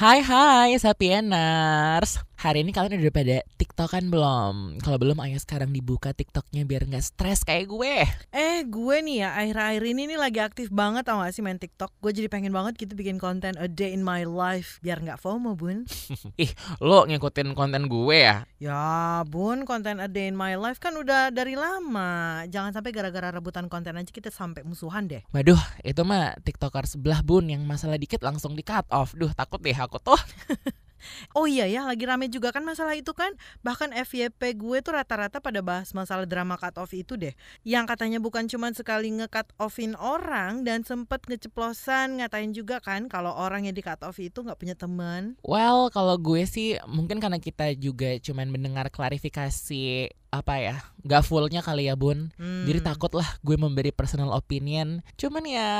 Hai 0.00 0.24
hai 0.24 0.80
Sapieners 0.80 2.24
Hari 2.40 2.64
ini 2.64 2.72
kalian 2.72 3.04
udah 3.04 3.12
pada 3.12 3.44
tiktokan 3.60 4.08
belum? 4.08 4.80
Kalau 4.80 4.96
belum 4.96 5.20
ayo 5.28 5.36
sekarang 5.36 5.76
dibuka 5.76 6.16
tiktoknya 6.16 6.64
biar 6.64 6.88
nggak 6.88 7.04
stres 7.04 7.44
kayak 7.44 7.68
gue. 7.68 8.08
Eh 8.32 8.64
gue 8.64 8.96
nih 9.04 9.28
ya 9.28 9.36
akhir-akhir 9.44 9.82
ini 9.84 10.02
nih 10.08 10.16
lagi 10.16 10.40
aktif 10.40 10.72
banget 10.72 11.04
tau 11.04 11.20
gak 11.20 11.36
sih 11.36 11.44
main 11.44 11.60
tiktok? 11.60 11.92
Gue 12.00 12.16
jadi 12.16 12.32
pengen 12.32 12.56
banget 12.56 12.80
gitu 12.80 12.96
bikin 12.96 13.20
konten 13.20 13.60
a 13.60 13.68
day 13.68 13.92
in 13.92 14.00
my 14.00 14.24
life 14.24 14.80
Biar 14.80 15.04
nggak 15.04 15.20
FOMO 15.20 15.52
bun. 15.52 15.84
Ih 16.40 16.48
lo 16.80 17.04
ngikutin 17.04 17.52
konten 17.52 17.92
gue 17.92 18.16
ya? 18.24 18.48
Ya 18.56 19.20
bun 19.28 19.68
konten 19.68 20.00
a 20.00 20.08
day 20.08 20.32
in 20.32 20.36
my 20.40 20.56
life 20.56 20.80
kan 20.80 20.96
udah 20.96 21.28
dari 21.28 21.60
lama. 21.60 22.40
Jangan 22.48 22.72
sampai 22.72 22.96
gara-gara 22.96 23.28
rebutan 23.36 23.68
konten 23.68 24.00
aja 24.00 24.08
kita 24.08 24.32
sampai 24.32 24.64
musuhan 24.64 25.12
deh. 25.12 25.20
Waduh 25.36 25.60
itu 25.84 26.00
mah 26.08 26.40
tiktoker 26.40 26.88
sebelah 26.88 27.20
bun 27.20 27.52
yang 27.52 27.68
masalah 27.68 28.00
dikit 28.00 28.24
langsung 28.24 28.56
di 28.56 28.64
cut 28.64 28.88
off. 28.88 29.12
Duh 29.12 29.28
takut 29.36 29.60
deh 29.60 29.76
aku 29.76 30.00
tuh 30.00 30.16
Oh 31.32 31.44
iya 31.46 31.66
ya, 31.66 31.86
lagi 31.86 32.04
rame 32.04 32.28
juga 32.28 32.50
kan 32.50 32.62
masalah 32.62 32.96
itu 32.96 33.12
kan. 33.12 33.32
Bahkan 33.62 33.92
FYP 33.94 34.56
gue 34.56 34.78
tuh 34.80 34.94
rata-rata 34.94 35.38
pada 35.38 35.60
bahas 35.60 35.90
masalah 35.92 36.24
drama 36.24 36.56
cut 36.56 36.76
off 36.78 36.92
itu 36.92 37.16
deh. 37.16 37.34
Yang 37.62 37.84
katanya 37.96 38.18
bukan 38.18 38.46
cuma 38.46 38.70
sekali 38.72 39.10
nge-cut 39.10 39.50
offin 39.58 39.94
orang 39.96 40.62
dan 40.62 40.82
sempet 40.82 41.24
ngeceplosan 41.26 42.20
ngatain 42.20 42.52
juga 42.52 42.78
kan 42.80 43.06
kalau 43.06 43.32
orang 43.32 43.68
yang 43.68 43.74
di 43.74 43.82
cut 43.82 44.00
off 44.02 44.16
itu 44.18 44.40
nggak 44.40 44.58
punya 44.58 44.76
teman. 44.76 45.36
Well 45.42 45.88
kalau 45.90 46.16
gue 46.16 46.44
sih 46.44 46.76
mungkin 46.86 47.18
karena 47.18 47.42
kita 47.42 47.72
juga 47.74 48.16
cuman 48.20 48.50
mendengar 48.50 48.88
klarifikasi 48.90 50.10
apa 50.30 50.62
ya 50.62 50.76
gak 51.02 51.26
fullnya 51.26 51.58
kali 51.58 51.90
ya 51.90 51.98
bun 51.98 52.30
Hmm. 52.38 52.62
jadi 52.62 52.86
takut 52.86 53.10
lah 53.10 53.26
gue 53.42 53.58
memberi 53.58 53.90
personal 53.90 54.30
opinion 54.30 55.02
cuman 55.18 55.42
ya 55.42 55.70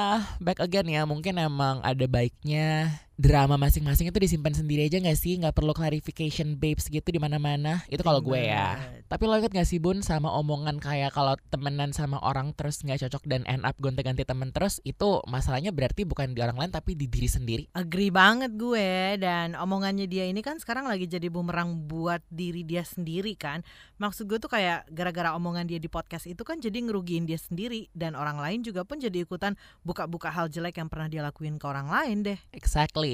back 0.42 0.58
again 0.58 0.90
ya 0.90 1.06
mungkin 1.06 1.38
emang 1.38 1.78
ada 1.86 2.02
baiknya 2.10 2.90
drama 3.20 3.60
masing-masing 3.60 4.08
itu 4.08 4.16
disimpan 4.16 4.56
sendiri 4.56 4.88
aja 4.88 4.96
gak 4.96 5.20
sih? 5.20 5.36
Nggak 5.36 5.52
perlu 5.52 5.76
clarification 5.76 6.56
babes 6.56 6.88
gitu 6.88 7.04
di 7.04 7.20
mana-mana. 7.20 7.84
Itu 7.92 8.00
kalau 8.00 8.24
gue 8.24 8.48
ya. 8.48 8.80
Tapi 9.12 9.28
lo 9.28 9.36
inget 9.36 9.52
gak 9.52 9.68
sih 9.68 9.76
bun 9.76 10.00
sama 10.00 10.32
omongan 10.32 10.80
kayak 10.80 11.12
kalau 11.12 11.36
temenan 11.52 11.92
sama 11.92 12.16
orang 12.24 12.56
terus 12.56 12.80
nggak 12.80 13.04
cocok 13.04 13.28
dan 13.28 13.44
end 13.44 13.68
up 13.68 13.76
gonta-ganti 13.76 14.24
temen 14.24 14.56
terus 14.56 14.80
itu 14.88 15.20
masalahnya 15.28 15.68
berarti 15.68 16.08
bukan 16.08 16.32
di 16.32 16.40
orang 16.40 16.56
lain 16.56 16.72
tapi 16.72 16.96
di 16.96 17.04
diri 17.12 17.28
sendiri. 17.28 17.64
Agree 17.76 18.08
banget 18.08 18.56
gue. 18.56 19.20
Dan 19.20 19.52
omongannya 19.52 20.08
dia 20.08 20.24
ini 20.24 20.40
kan 20.40 20.56
sekarang 20.56 20.88
lagi 20.88 21.04
jadi 21.04 21.28
bumerang 21.28 21.76
buat 21.84 22.24
diri 22.32 22.64
dia 22.64 22.88
sendiri 22.88 23.36
kan. 23.36 23.60
Maksud 24.00 24.32
gue 24.32 24.40
tuh 24.40 24.48
kayak 24.48 24.88
gara-gara 24.88 25.36
omongan 25.36 25.68
dia 25.68 25.76
di 25.76 25.92
podcast 25.92 26.24
itu 26.24 26.40
kan 26.40 26.56
jadi 26.56 26.80
ngerugiin 26.88 27.28
dia 27.28 27.36
sendiri. 27.36 27.92
Dan 27.92 28.16
orang 28.16 28.40
lain 28.40 28.64
juga 28.64 28.88
pun 28.88 28.96
jadi 28.96 29.28
ikutan 29.28 29.60
buka-buka 29.84 30.32
hal 30.32 30.48
jelek 30.48 30.80
yang 30.80 30.88
pernah 30.88 31.12
dia 31.12 31.20
lakuin 31.20 31.60
ke 31.60 31.66
orang 31.68 31.92
lain 31.92 32.24
deh. 32.24 32.40
Exactly. 32.56 33.09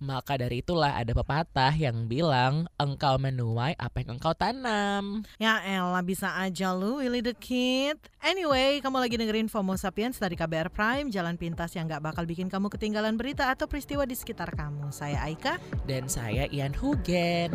Maka 0.00 0.40
dari 0.40 0.64
itulah 0.64 0.96
ada 0.96 1.12
pepatah 1.12 1.72
yang 1.74 2.08
bilang 2.08 2.70
engkau 2.80 3.20
menuai 3.20 3.76
apa 3.76 4.02
yang 4.02 4.16
engkau 4.16 4.32
tanam. 4.32 5.24
Ya 5.36 5.60
elah 5.64 6.04
bisa 6.04 6.32
aja 6.36 6.72
lu 6.72 7.00
Willy 7.02 7.20
the 7.20 7.36
Kid. 7.36 7.98
Anyway, 8.24 8.80
kamu 8.80 9.04
lagi 9.04 9.16
dengerin 9.20 9.48
FOMO 9.52 9.76
Sapiens 9.76 10.16
dari 10.16 10.34
KBR 10.34 10.72
Prime, 10.72 11.12
jalan 11.12 11.36
pintas 11.36 11.76
yang 11.76 11.84
gak 11.90 12.00
bakal 12.00 12.24
bikin 12.24 12.48
kamu 12.48 12.72
ketinggalan 12.72 13.20
berita 13.20 13.52
atau 13.52 13.68
peristiwa 13.68 14.08
di 14.08 14.16
sekitar 14.16 14.52
kamu. 14.56 14.88
Saya 14.94 15.20
Aika. 15.24 15.60
Dan 15.84 16.08
saya 16.08 16.48
Ian 16.48 16.72
Hugen. 16.72 17.52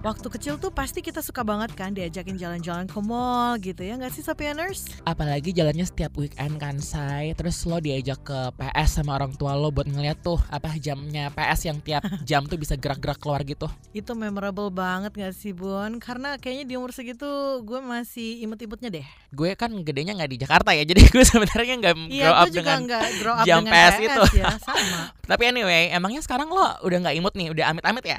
Waktu 0.00 0.32
kecil 0.32 0.56
tuh 0.56 0.72
pasti 0.72 1.04
kita 1.04 1.20
suka 1.20 1.44
banget 1.44 1.76
kan 1.76 1.92
diajakin 1.92 2.40
jalan-jalan 2.40 2.88
ke 2.88 2.96
mall 3.04 3.60
gitu 3.60 3.84
ya 3.84 4.00
nggak 4.00 4.08
sih 4.08 4.24
Sapieners? 4.24 4.88
Apalagi 5.04 5.52
jalannya 5.52 5.84
setiap 5.84 6.16
weekend 6.16 6.56
kan 6.56 6.80
say 6.80 7.36
Terus 7.36 7.60
lo 7.68 7.76
diajak 7.76 8.24
ke 8.24 8.48
PS 8.56 8.96
sama 8.96 9.20
orang 9.20 9.36
tua 9.36 9.52
lo 9.52 9.68
buat 9.68 9.84
ngeliat 9.84 10.24
tuh 10.24 10.40
apa 10.48 10.72
jamnya 10.80 11.28
PS 11.36 11.68
yang 11.68 11.84
tiap 11.84 12.00
jam 12.28 12.48
tuh 12.48 12.56
bisa 12.56 12.80
gerak-gerak 12.80 13.20
keluar 13.20 13.44
gitu. 13.44 13.68
Itu 13.92 14.16
memorable 14.16 14.72
banget 14.72 15.12
gak 15.12 15.36
sih 15.36 15.52
Bun? 15.52 16.00
Karena 16.00 16.40
kayaknya 16.40 16.64
di 16.64 16.74
umur 16.80 16.96
segitu 16.96 17.60
gue 17.60 17.84
masih 17.84 18.40
imut-imutnya 18.40 18.88
deh. 18.88 19.06
Gue 19.36 19.52
kan 19.52 19.68
gedenya 19.84 20.16
nggak 20.16 20.32
di 20.32 20.38
Jakarta 20.40 20.72
ya 20.72 20.80
jadi 20.96 21.12
gue 21.12 21.24
sebenarnya 21.28 21.74
nggak 21.76 21.94
grow 22.00 22.08
Iya, 22.08 22.28
up 22.32 22.48
dengan 22.48 22.78
grow 23.20 23.34
up 23.36 23.44
jam 23.44 23.68
dengan 23.68 23.72
PS 23.76 23.92
PS, 23.92 24.00
itu. 24.00 24.22
ya, 24.40 24.48
sama. 24.64 25.00
Tapi 25.30 25.44
anyway, 25.44 25.92
emangnya 25.92 26.24
sekarang 26.24 26.48
lo 26.48 26.64
udah 26.88 26.98
nggak 27.04 27.14
imut 27.20 27.36
nih, 27.36 27.52
udah 27.52 27.64
amit-amit 27.70 28.02
ya? 28.02 28.18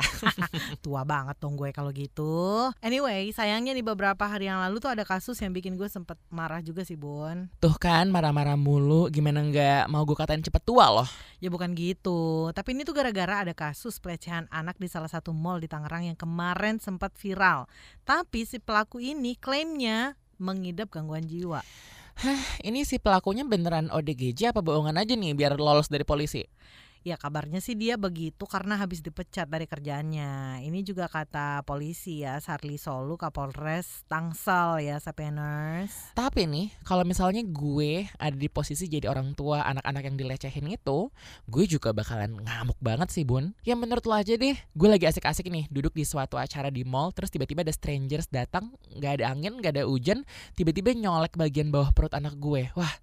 Tua 0.80 1.02
banget 1.04 1.36
dong 1.42 1.58
gue 1.60 1.71
kalau 1.76 1.92
gitu. 1.92 2.70
Anyway, 2.80 3.32
sayangnya 3.36 3.76
nih 3.76 3.84
beberapa 3.84 4.24
hari 4.28 4.48
yang 4.48 4.62
lalu 4.62 4.80
tuh 4.80 4.92
ada 4.92 5.04
kasus 5.04 5.40
yang 5.42 5.52
bikin 5.52 5.76
gue 5.76 5.88
sempet 5.88 6.16
marah 6.32 6.64
juga 6.64 6.86
sih 6.86 6.96
Bun. 6.96 7.52
Tuh 7.60 7.76
kan 7.76 8.08
marah-marah 8.14 8.56
mulu, 8.56 9.12
gimana 9.12 9.44
nggak 9.44 9.92
mau 9.92 10.06
gue 10.08 10.16
katain 10.16 10.44
cepet 10.44 10.64
tua 10.64 10.88
loh. 10.92 11.10
Ya 11.42 11.50
bukan 11.50 11.74
gitu, 11.74 12.54
tapi 12.54 12.78
ini 12.78 12.86
tuh 12.86 12.94
gara-gara 12.94 13.44
ada 13.48 13.54
kasus 13.58 13.98
pelecehan 13.98 14.46
anak 14.54 14.78
di 14.78 14.86
salah 14.86 15.10
satu 15.10 15.34
mall 15.34 15.58
di 15.58 15.66
Tangerang 15.66 16.08
yang 16.08 16.20
kemarin 16.20 16.78
sempat 16.78 17.18
viral. 17.18 17.66
Tapi 18.06 18.46
si 18.46 18.62
pelaku 18.62 19.02
ini 19.02 19.34
klaimnya 19.36 20.16
mengidap 20.38 20.94
gangguan 20.94 21.26
jiwa. 21.26 21.66
Ini 22.62 22.86
si 22.86 23.02
pelakunya 23.02 23.42
beneran 23.48 23.90
ODGJ 23.90 24.54
apa 24.54 24.62
bohongan 24.62 25.00
aja 25.00 25.18
nih 25.18 25.34
biar 25.34 25.58
lolos 25.58 25.90
dari 25.90 26.06
polisi? 26.06 26.46
Ya 27.02 27.18
kabarnya 27.18 27.58
sih 27.66 27.74
dia 27.74 27.98
begitu 27.98 28.46
karena 28.46 28.78
habis 28.78 29.02
dipecat 29.02 29.50
dari 29.50 29.66
kerjaannya. 29.66 30.62
Ini 30.62 30.86
juga 30.86 31.10
kata 31.10 31.66
polisi 31.66 32.22
ya, 32.22 32.38
Sarli 32.38 32.78
Solu 32.78 33.18
Kapolres 33.18 34.06
Tangsel 34.06 34.86
ya, 34.86 35.02
Sapieners. 35.02 36.14
Tapi 36.14 36.46
nih, 36.46 36.70
kalau 36.86 37.02
misalnya 37.02 37.42
gue 37.42 38.06
ada 38.22 38.38
di 38.38 38.46
posisi 38.54 38.86
jadi 38.86 39.10
orang 39.10 39.34
tua 39.34 39.66
anak-anak 39.66 40.14
yang 40.14 40.18
dilecehin 40.22 40.70
itu, 40.70 41.10
gue 41.50 41.66
juga 41.66 41.90
bakalan 41.90 42.38
ngamuk 42.38 42.78
banget 42.78 43.10
sih 43.10 43.26
bun. 43.26 43.58
Ya 43.66 43.74
menurut 43.74 44.06
lo 44.06 44.14
aja 44.14 44.38
deh, 44.38 44.54
gue 44.54 44.88
lagi 44.88 45.10
asik-asik 45.10 45.50
nih 45.50 45.66
duduk 45.74 45.98
di 45.98 46.06
suatu 46.06 46.38
acara 46.38 46.70
di 46.70 46.86
mall, 46.86 47.10
terus 47.18 47.34
tiba-tiba 47.34 47.66
ada 47.66 47.74
strangers 47.74 48.30
datang, 48.30 48.78
nggak 48.94 49.18
ada 49.18 49.26
angin, 49.34 49.58
nggak 49.58 49.74
ada 49.74 49.90
hujan, 49.90 50.22
tiba-tiba 50.54 50.94
nyolek 50.94 51.34
bagian 51.34 51.74
bawah 51.74 51.90
perut 51.98 52.14
anak 52.14 52.38
gue. 52.38 52.70
Wah, 52.78 52.94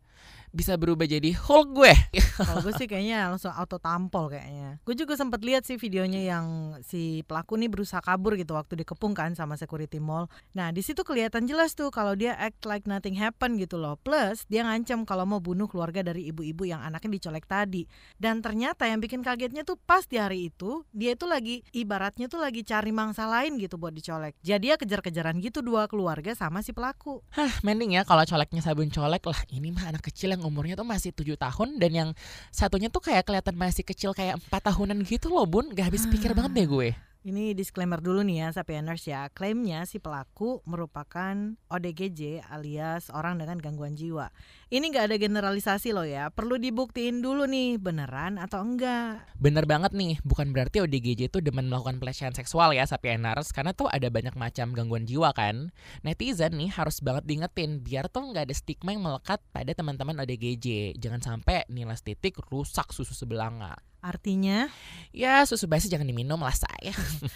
bisa 0.52 0.74
berubah 0.80 1.04
jadi 1.04 1.34
Hulk 1.34 1.68
gue. 1.74 1.92
Kalau 2.38 2.62
gue 2.64 2.74
sih 2.76 2.88
kayaknya 2.88 3.28
langsung 3.30 3.52
auto 3.52 3.76
tampol 3.76 4.32
kayaknya. 4.32 4.80
Gue 4.82 4.94
juga 4.94 5.14
sempat 5.14 5.42
lihat 5.44 5.64
sih 5.68 5.76
videonya 5.76 6.22
yang 6.24 6.46
si 6.84 7.22
pelaku 7.26 7.58
nih 7.58 7.70
berusaha 7.70 8.00
kabur 8.00 8.38
gitu 8.38 8.54
waktu 8.54 8.80
dikepung 8.84 9.12
kan 9.12 9.34
sama 9.34 9.58
security 9.58 9.98
mall. 9.98 10.30
Nah 10.54 10.70
di 10.72 10.80
situ 10.80 11.04
kelihatan 11.04 11.44
jelas 11.44 11.74
tuh 11.74 11.92
kalau 11.92 12.14
dia 12.16 12.34
act 12.36 12.64
like 12.64 12.88
nothing 12.88 13.16
happen 13.16 13.60
gitu 13.60 13.76
loh. 13.76 14.00
Plus 14.00 14.46
dia 14.46 14.64
ngancam 14.64 15.04
kalau 15.04 15.28
mau 15.28 15.40
bunuh 15.42 15.66
keluarga 15.66 16.00
dari 16.00 16.30
ibu-ibu 16.30 16.64
yang 16.64 16.80
anaknya 16.80 17.20
dicolek 17.20 17.44
tadi. 17.44 17.84
Dan 18.16 18.40
ternyata 18.40 18.86
yang 18.86 19.02
bikin 19.02 19.20
kagetnya 19.20 19.62
tuh 19.66 19.76
pas 19.78 20.04
di 20.06 20.16
hari 20.16 20.50
itu 20.50 20.84
dia 20.94 21.14
itu 21.14 21.24
lagi 21.28 21.60
ibaratnya 21.74 22.30
tuh 22.30 22.40
lagi 22.40 22.62
cari 22.62 22.90
mangsa 22.94 23.26
lain 23.28 23.58
gitu 23.60 23.76
buat 23.76 23.92
dicolek. 23.92 24.38
Jadi 24.42 24.72
ya 24.72 24.76
kejar-kejaran 24.76 25.38
gitu 25.40 25.64
dua 25.64 25.90
keluarga 25.90 26.34
sama 26.36 26.60
si 26.60 26.70
pelaku. 26.76 27.20
Hah, 27.34 27.50
mending 27.64 27.98
ya 27.98 28.02
kalau 28.04 28.22
coleknya 28.22 28.60
sabun 28.60 28.92
colek 28.92 29.24
lah. 29.24 29.40
Ini 29.48 29.68
mah 29.72 29.90
anak 29.90 30.06
kecil 30.06 30.34
yang 30.34 30.37
umurnya 30.44 30.78
tuh 30.78 30.86
masih 30.86 31.10
tujuh 31.14 31.38
tahun 31.40 31.80
dan 31.80 31.90
yang 31.90 32.10
satunya 32.52 32.92
tuh 32.92 33.02
kayak 33.02 33.24
kelihatan 33.26 33.56
masih 33.56 33.82
kecil 33.82 34.12
kayak 34.12 34.38
empat 34.38 34.62
tahunan 34.70 35.02
gitu 35.06 35.32
loh 35.32 35.46
bun. 35.48 35.70
Gak 35.72 35.90
habis 35.90 36.04
pikir 36.06 36.36
banget 36.36 36.52
deh 36.54 36.66
gue. 36.68 37.07
Ini 37.28 37.52
disclaimer 37.52 38.00
dulu 38.00 38.24
nih 38.24 38.40
ya 38.40 38.48
Sapieners 38.56 39.04
ya. 39.04 39.28
Klaimnya 39.28 39.84
si 39.84 40.00
pelaku 40.00 40.64
merupakan 40.64 41.36
ODGJ 41.68 42.40
alias 42.48 43.12
orang 43.12 43.36
dengan 43.36 43.60
gangguan 43.60 44.00
jiwa. 44.00 44.32
Ini 44.72 44.88
gak 44.88 45.12
ada 45.12 45.16
generalisasi 45.20 45.92
loh 45.92 46.08
ya. 46.08 46.32
Perlu 46.32 46.56
dibuktiin 46.56 47.20
dulu 47.20 47.44
nih 47.44 47.76
beneran 47.76 48.40
atau 48.40 48.64
enggak? 48.64 49.28
Bener 49.36 49.68
banget 49.68 49.92
nih, 49.92 50.16
bukan 50.24 50.56
berarti 50.56 50.80
ODGJ 50.80 51.28
itu 51.28 51.44
demen 51.44 51.68
melakukan 51.68 52.00
pelecehan 52.00 52.32
seksual 52.32 52.72
ya 52.72 52.88
Sapieners 52.88 53.52
Karena 53.52 53.76
tuh 53.76 53.92
ada 53.92 54.08
banyak 54.08 54.32
macam 54.32 54.72
gangguan 54.72 55.04
jiwa 55.04 55.36
kan. 55.36 55.68
Netizen 56.00 56.56
nih 56.56 56.72
harus 56.72 57.04
banget 57.04 57.28
diingetin 57.28 57.84
Biar 57.84 58.08
tuh 58.08 58.24
nggak 58.24 58.48
ada 58.48 58.56
stigma 58.56 58.96
yang 58.96 59.04
melekat 59.04 59.44
pada 59.52 59.76
teman-teman 59.76 60.16
ODGJ 60.24 60.96
Jangan 60.96 61.20
sampai 61.20 61.68
nilai 61.68 62.00
titik 62.00 62.40
rusak 62.48 62.88
susu 62.96 63.12
sebelanga 63.12 63.76
Artinya? 63.98 64.70
Ya 65.10 65.42
susu 65.42 65.66
basi 65.66 65.90
jangan 65.90 66.06
diminum 66.06 66.38
lah 66.38 66.54
saya 66.54 66.94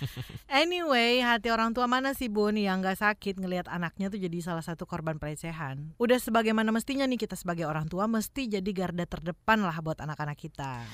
Anyway 0.63 1.19
hati 1.19 1.51
orang 1.51 1.75
tua 1.75 1.91
mana 1.91 2.15
sih 2.15 2.31
bun 2.31 2.55
yang 2.55 2.85
gak 2.85 3.03
sakit 3.03 3.41
ngelihat 3.43 3.67
anaknya 3.67 4.13
tuh 4.13 4.21
jadi 4.23 4.39
salah 4.39 4.63
satu 4.63 4.87
korban 4.87 5.19
pelecehan? 5.19 5.97
Udah 5.99 6.23
sebagaimana 6.23 6.71
mestinya 6.71 7.03
nih 7.09 7.19
kita 7.19 7.35
sebagai 7.35 7.67
orang 7.67 7.91
tua 7.91 8.07
mesti 8.07 8.47
jadi 8.47 8.71
garda 8.71 9.09
terdepan 9.09 9.65
lah 9.67 9.75
buat 9.83 9.99
anak-anak 9.99 10.39
kita 10.39 10.87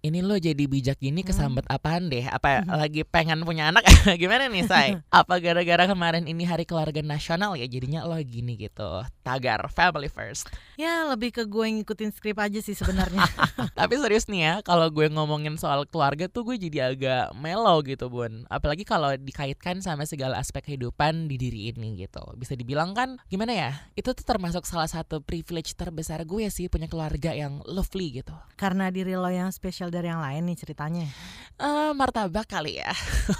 ini 0.00 0.24
lo 0.24 0.36
jadi 0.36 0.64
bijak 0.64 0.96
gini 0.96 1.20
Hmm. 1.20 1.28
kesambet 1.28 1.66
apaan 1.68 2.08
deh? 2.08 2.24
Apa 2.24 2.64
lagi 2.64 3.04
pengen 3.04 3.44
punya 3.44 3.68
anak? 3.68 3.84
Gimana 4.20 4.48
nih, 4.48 4.64
Say? 4.64 4.96
Apa 5.12 5.36
gara-gara 5.36 5.84
kemarin 5.84 6.24
ini 6.24 6.48
hari 6.48 6.64
keluarga 6.64 7.04
nasional 7.04 7.52
ya 7.54 7.68
jadinya 7.68 8.08
lo 8.08 8.16
gini 8.20 8.56
gitu? 8.56 9.04
Tagar 9.20 9.68
family 9.68 10.08
first. 10.08 10.48
Ya 10.80 11.04
lebih 11.04 11.36
ke 11.36 11.44
gue 11.44 11.66
ngikutin 11.80 12.16
skrip 12.16 12.40
aja 12.40 12.56
sih 12.58 12.72
sebenarnya. 12.72 13.20
Tapi 13.78 13.94
serius 14.00 14.24
nih 14.26 14.40
ya, 14.40 14.54
kalau 14.64 14.88
gue 14.88 15.12
ngomongin 15.12 15.60
soal 15.60 15.84
keluarga 15.84 16.24
tuh 16.26 16.48
gue 16.48 16.56
jadi 16.56 16.96
agak 16.96 17.36
mellow 17.36 17.84
gitu, 17.84 18.08
Bun. 18.08 18.48
Apalagi 18.48 18.88
kalau 18.88 19.12
dikaitkan 19.14 19.84
sama 19.84 20.08
segala 20.08 20.40
aspek 20.40 20.64
kehidupan 20.64 21.28
di 21.28 21.36
diri 21.36 21.68
ini 21.68 22.00
gitu. 22.00 22.24
Bisa 22.40 22.56
dibilang 22.56 22.96
kan 22.96 23.20
gimana 23.28 23.52
ya? 23.52 23.70
Itu 23.92 24.16
tuh 24.16 24.24
termasuk 24.24 24.64
salah 24.64 24.88
satu 24.88 25.20
privilege 25.20 25.76
terbesar 25.76 26.24
gue 26.24 26.48
sih 26.48 26.72
punya 26.72 26.88
keluarga 26.88 27.36
yang 27.36 27.60
lovely 27.68 28.24
gitu. 28.24 28.32
Karena 28.56 28.88
diri 28.88 29.12
lo 29.12 29.28
yang 29.28 29.52
spesial 29.52 29.89
dari 29.92 30.08
yang 30.08 30.22
lain 30.22 30.46
nih 30.48 30.58
ceritanya. 30.58 31.06
Eh, 31.60 31.92
martabak 31.92 32.48
kali 32.48 32.80
ya. 32.80 32.88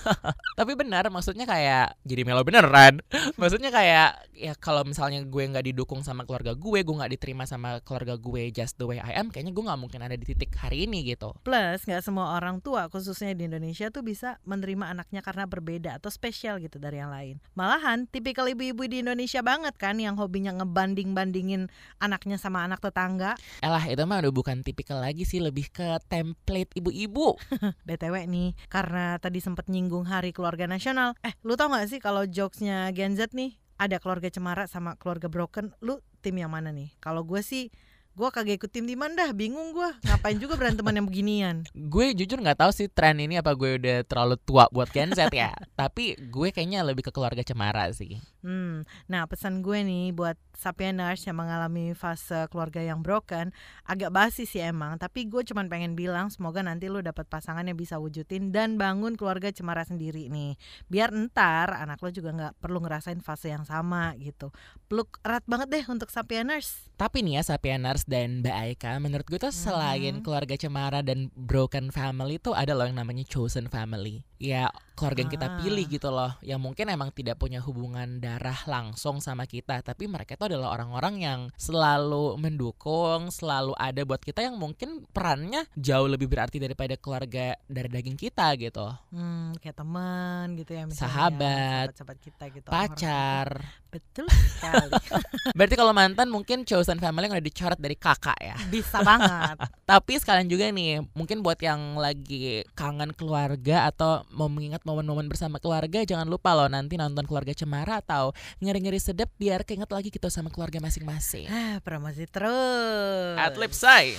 Tapi 0.60 0.76
benar, 0.76 1.08
maksudnya 1.08 1.48
kayak 1.48 1.96
jadi 2.04 2.22
melo 2.28 2.44
beneran. 2.44 3.00
maksudnya 3.40 3.72
kayak 3.72 4.28
ya 4.36 4.52
kalau 4.60 4.84
misalnya 4.84 5.24
gue 5.24 5.42
nggak 5.48 5.72
didukung 5.72 6.04
sama 6.04 6.28
keluarga 6.28 6.52
gue, 6.52 6.84
gue 6.84 6.96
nggak 7.00 7.16
diterima 7.16 7.48
sama 7.48 7.80
keluarga 7.80 8.20
gue 8.20 8.52
just 8.52 8.76
the 8.76 8.84
way 8.84 9.00
I 9.00 9.16
am, 9.16 9.32
kayaknya 9.32 9.56
gue 9.56 9.64
nggak 9.64 9.80
mungkin 9.80 10.04
ada 10.04 10.12
di 10.20 10.28
titik 10.28 10.52
hari 10.60 10.84
ini 10.84 11.00
gitu. 11.08 11.32
Plus 11.40 11.80
nggak 11.88 12.04
semua 12.04 12.36
orang 12.36 12.60
tua 12.60 12.92
khususnya 12.92 13.32
di 13.32 13.48
Indonesia 13.48 13.88
tuh 13.88 14.04
bisa 14.04 14.36
menerima 14.44 14.92
anaknya 14.92 15.24
karena 15.24 15.48
berbeda 15.48 15.96
atau 15.96 16.12
spesial 16.12 16.60
gitu 16.60 16.76
dari 16.76 17.00
yang 17.00 17.08
lain. 17.08 17.40
Malahan 17.56 18.04
tipikal 18.04 18.44
ibu-ibu 18.52 18.84
di 18.84 19.00
Indonesia 19.00 19.40
banget 19.40 19.80
kan 19.80 19.96
yang 19.96 20.20
hobinya 20.20 20.52
ngebanding-bandingin 20.60 21.72
anaknya 21.96 22.36
sama 22.36 22.68
anak 22.68 22.84
tetangga. 22.84 23.32
Elah 23.64 23.84
itu 23.88 24.04
mah 24.04 24.20
udah 24.20 24.32
bukan 24.32 24.60
tipikal 24.60 25.00
lagi 25.00 25.24
sih, 25.24 25.40
lebih 25.40 25.72
ke 25.72 25.96
template 26.40 26.72
ibu-ibu. 26.80 27.36
BTW 27.86 28.24
nih, 28.24 28.56
karena 28.72 29.20
tadi 29.20 29.38
sempet 29.44 29.68
nyinggung 29.68 30.08
hari 30.08 30.32
keluarga 30.32 30.64
nasional. 30.64 31.12
Eh, 31.20 31.36
lu 31.44 31.54
tau 31.54 31.68
gak 31.68 31.86
sih 31.86 32.00
kalau 32.00 32.24
jokesnya 32.24 32.88
Gen 32.96 33.14
Z 33.14 33.36
nih 33.36 33.60
ada 33.76 34.00
keluarga 34.00 34.32
cemara 34.32 34.64
sama 34.64 34.96
keluarga 34.96 35.28
broken, 35.28 35.76
lu 35.84 36.00
tim 36.24 36.40
yang 36.40 36.50
mana 36.50 36.72
nih? 36.74 36.90
Kalau 36.98 37.22
gue 37.22 37.38
sih 37.44 37.68
gue 38.14 38.28
kagak 38.28 38.60
ikut 38.60 38.70
tim 38.70 38.84
di 38.84 38.98
mana 38.98 39.14
dah, 39.26 39.30
bingung 39.30 39.70
gue. 39.70 39.90
Ngapain 40.06 40.36
juga 40.36 40.58
beranteman 40.58 40.98
yang 40.98 41.06
beginian? 41.06 41.56
Gue 41.72 42.12
jujur 42.12 42.42
nggak 42.42 42.60
tahu 42.60 42.70
sih 42.74 42.90
tren 42.90 43.16
ini 43.22 43.38
apa 43.38 43.54
gue 43.54 43.78
udah 43.78 44.02
terlalu 44.04 44.36
tua 44.42 44.66
buat 44.68 44.90
Gen 44.90 45.14
Z 45.14 45.30
ya. 45.30 45.54
Tapi 45.80 46.18
gue 46.18 46.48
kayaknya 46.50 46.82
lebih 46.82 47.06
ke 47.06 47.12
keluarga 47.14 47.40
cemara 47.40 47.88
sih. 47.94 48.18
Hmm, 48.40 48.88
nah 49.04 49.28
pesan 49.28 49.60
gue 49.60 49.84
nih 49.84 50.16
buat 50.16 50.36
Sapieners 50.56 51.24
yang 51.24 51.40
mengalami 51.40 51.96
fase 51.96 52.48
keluarga 52.52 52.84
yang 52.84 53.00
broken 53.00 53.52
agak 53.88 54.12
basi 54.12 54.44
sih 54.44 54.60
emang, 54.60 55.00
tapi 55.00 55.24
gue 55.24 55.40
cuman 55.40 55.72
pengen 55.72 55.96
bilang 55.96 56.28
semoga 56.28 56.60
nanti 56.60 56.88
lu 56.92 57.00
dapat 57.00 57.24
pasangan 57.28 57.64
yang 57.64 57.76
bisa 57.76 57.96
wujudin 57.96 58.52
dan 58.52 58.76
bangun 58.76 59.16
keluarga 59.16 59.48
cemara 59.52 59.84
sendiri 59.84 60.28
nih. 60.28 60.60
Biar 60.88 61.12
entar 61.16 61.72
anak 61.72 62.00
lo 62.04 62.12
juga 62.12 62.32
nggak 62.36 62.52
perlu 62.60 62.80
ngerasain 62.84 63.20
fase 63.24 63.52
yang 63.52 63.64
sama 63.64 64.12
gitu. 64.20 64.52
Peluk 64.88 65.20
erat 65.24 65.44
banget 65.48 65.68
deh 65.72 65.84
untuk 65.88 66.12
Sapieners. 66.12 66.92
Tapi 67.00 67.24
nih 67.24 67.40
ya 67.40 67.42
Sapieners 67.56 67.99
dan 68.04 68.40
Mbak 68.40 68.56
Aika 68.56 68.92
Menurut 68.96 69.26
gue 69.26 69.38
tuh 69.38 69.50
selain 69.50 69.88
Mhm. 70.12 70.22
keluarga 70.22 70.54
cemara 70.54 71.00
dan 71.00 71.28
broken 71.32 71.88
family 71.88 72.36
tuh 72.36 72.52
ada 72.52 72.72
loh 72.72 72.84
yang 72.84 72.96
namanya 72.96 73.24
chosen 73.24 73.66
family 73.66 74.22
Ya 74.36 74.68
keluarga 74.96 75.20
yang 75.20 75.32
kita 75.32 75.46
Ah. 75.46 75.56
pilih 75.58 75.84
gitu 75.86 76.08
loh 76.08 76.32
Yang 76.40 76.60
mungkin 76.60 76.86
emang 76.88 77.10
tidak 77.10 77.36
punya 77.36 77.60
hubungan 77.60 78.18
darah 78.18 78.56
langsung 78.64 79.18
sama 79.18 79.44
kita 79.44 79.80
Tapi 79.80 80.06
mereka 80.06 80.34
itu 80.34 80.44
adalah 80.46 80.72
orang-orang 80.72 81.14
yang 81.18 81.40
selalu 81.54 82.36
mendukung 82.36 83.28
Selalu 83.28 83.72
ada 83.74 84.00
buat 84.02 84.18
kita 84.18 84.40
yang 84.42 84.56
mungkin 84.56 85.04
perannya 85.06 85.64
jauh 85.74 86.06
lebih 86.06 86.26
berarti 86.26 86.56
daripada 86.56 86.94
keluarga 86.94 87.56
dari 87.64 87.88
daging 87.88 88.16
kita 88.16 88.56
gitu 88.56 88.86
Hmm, 89.10 89.52
kayak 89.56 89.76
teman 89.76 90.54
gitu 90.54 90.70
ya 90.70 90.84
misalnya. 90.84 91.02
Sahabat, 91.02 91.86
sahabat 91.92 92.18
kita 92.18 92.44
gitu. 92.48 92.68
Pacar 92.68 93.48
gitu. 93.58 93.78
Betul 93.90 94.26
sekali. 94.30 94.94
Berarti 95.58 95.74
kalau 95.74 95.90
mantan 95.90 96.30
mungkin 96.30 96.62
chosen 96.62 96.96
family 96.96 97.26
yang 97.26 97.34
udah 97.34 97.42
dicoret 97.44 97.74
dari 97.76 97.89
kakak 97.96 98.36
ya 98.38 98.56
Bisa 98.68 99.00
banget. 99.00 99.56
Tapi 99.90 100.12
sekalian 100.22 100.46
juga 100.46 100.70
nih, 100.70 101.02
mungkin 101.16 101.42
buat 101.42 101.58
yang 101.58 101.98
lagi 101.98 102.62
kangen 102.78 103.10
keluarga 103.16 103.90
atau 103.90 104.22
mau 104.30 104.46
mengingat 104.46 104.86
momen-momen 104.86 105.26
bersama 105.26 105.58
keluarga, 105.58 106.06
jangan 106.06 106.30
lupa 106.30 106.54
loh 106.54 106.70
nanti 106.70 106.94
nonton 106.94 107.26
keluarga 107.26 107.50
cemara 107.50 107.98
atau 107.98 108.30
ngeri-ngeri 108.62 109.02
sedep 109.02 109.26
biar 109.34 109.66
keinget 109.66 109.90
lagi 109.90 110.14
gitu 110.14 110.30
sama 110.30 110.52
keluarga 110.52 110.78
masing-masing. 110.78 111.50
Ah, 111.50 111.82
promosi 111.82 112.28
terus. 112.30 113.34
Adlib 113.40 113.74
say. 113.74 114.14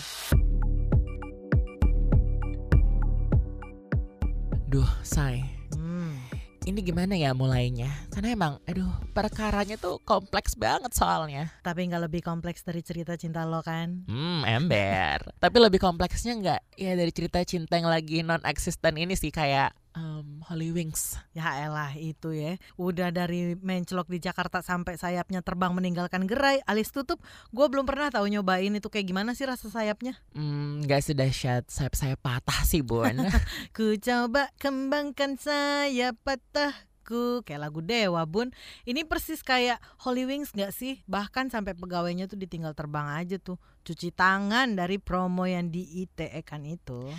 Duh, 4.72 4.88
say. 5.04 5.61
Ini 6.62 6.78
gimana 6.86 7.18
ya 7.18 7.34
mulainya? 7.34 7.90
Karena 8.14 8.38
emang, 8.38 8.54
aduh, 8.70 8.94
perkaranya 9.18 9.82
tuh 9.82 9.98
kompleks 10.06 10.54
banget 10.54 10.94
soalnya. 10.94 11.50
Tapi 11.66 11.90
nggak 11.90 12.06
lebih 12.06 12.22
kompleks 12.22 12.62
dari 12.62 12.86
cerita 12.86 13.18
cinta 13.18 13.42
lo 13.50 13.66
kan? 13.66 14.06
Hmm, 14.06 14.46
ember. 14.46 15.26
Tapi 15.42 15.58
lebih 15.58 15.82
kompleksnya 15.82 16.38
nggak 16.38 16.62
ya 16.78 16.94
dari 16.94 17.10
cerita 17.10 17.42
cinta 17.42 17.82
yang 17.82 17.90
lagi 17.90 18.22
non 18.22 18.46
eksisten 18.46 18.94
ini 18.94 19.18
sih 19.18 19.34
kayak 19.34 19.74
um, 19.96 20.44
Holy 20.48 20.72
Wings. 20.72 21.20
Ya 21.36 21.68
elah 21.68 21.92
itu 21.96 22.32
ya. 22.36 22.56
Udah 22.80 23.12
dari 23.12 23.56
menclok 23.60 24.08
di 24.12 24.20
Jakarta 24.20 24.64
sampai 24.64 24.96
sayapnya 24.96 25.44
terbang 25.44 25.76
meninggalkan 25.76 26.28
gerai, 26.28 26.64
alis 26.68 26.92
tutup. 26.92 27.20
Gue 27.52 27.68
belum 27.68 27.88
pernah 27.88 28.12
tahu 28.12 28.28
nyobain 28.28 28.72
itu 28.72 28.88
kayak 28.88 29.08
gimana 29.08 29.36
sih 29.36 29.48
rasa 29.48 29.68
sayapnya. 29.68 30.18
Hmm, 30.36 30.84
nggak 30.84 31.02
sedahsyat 31.12 31.68
sayap 31.68 31.94
saya 31.96 32.16
patah 32.16 32.62
sih 32.64 32.84
bun. 32.84 33.28
Ku 33.76 33.96
coba 34.00 34.52
kembangkan 34.60 35.36
sayap 35.40 36.20
patahku 36.24 37.44
kayak 37.44 37.62
lagu 37.68 37.80
Dewa 37.84 38.24
bun. 38.24 38.52
Ini 38.88 39.04
persis 39.08 39.44
kayak 39.44 39.80
Holy 40.04 40.28
Wings 40.28 40.56
nggak 40.56 40.72
sih? 40.72 41.04
Bahkan 41.08 41.52
sampai 41.52 41.76
pegawainya 41.76 42.28
tuh 42.32 42.40
ditinggal 42.40 42.76
terbang 42.76 43.08
aja 43.20 43.38
tuh. 43.40 43.60
Cuci 43.82 44.14
tangan 44.14 44.78
dari 44.78 45.02
promo 45.02 45.50
yang 45.50 45.74
di 45.74 46.06
ITE 46.06 46.42
kan 46.46 46.62
itu. 46.64 47.10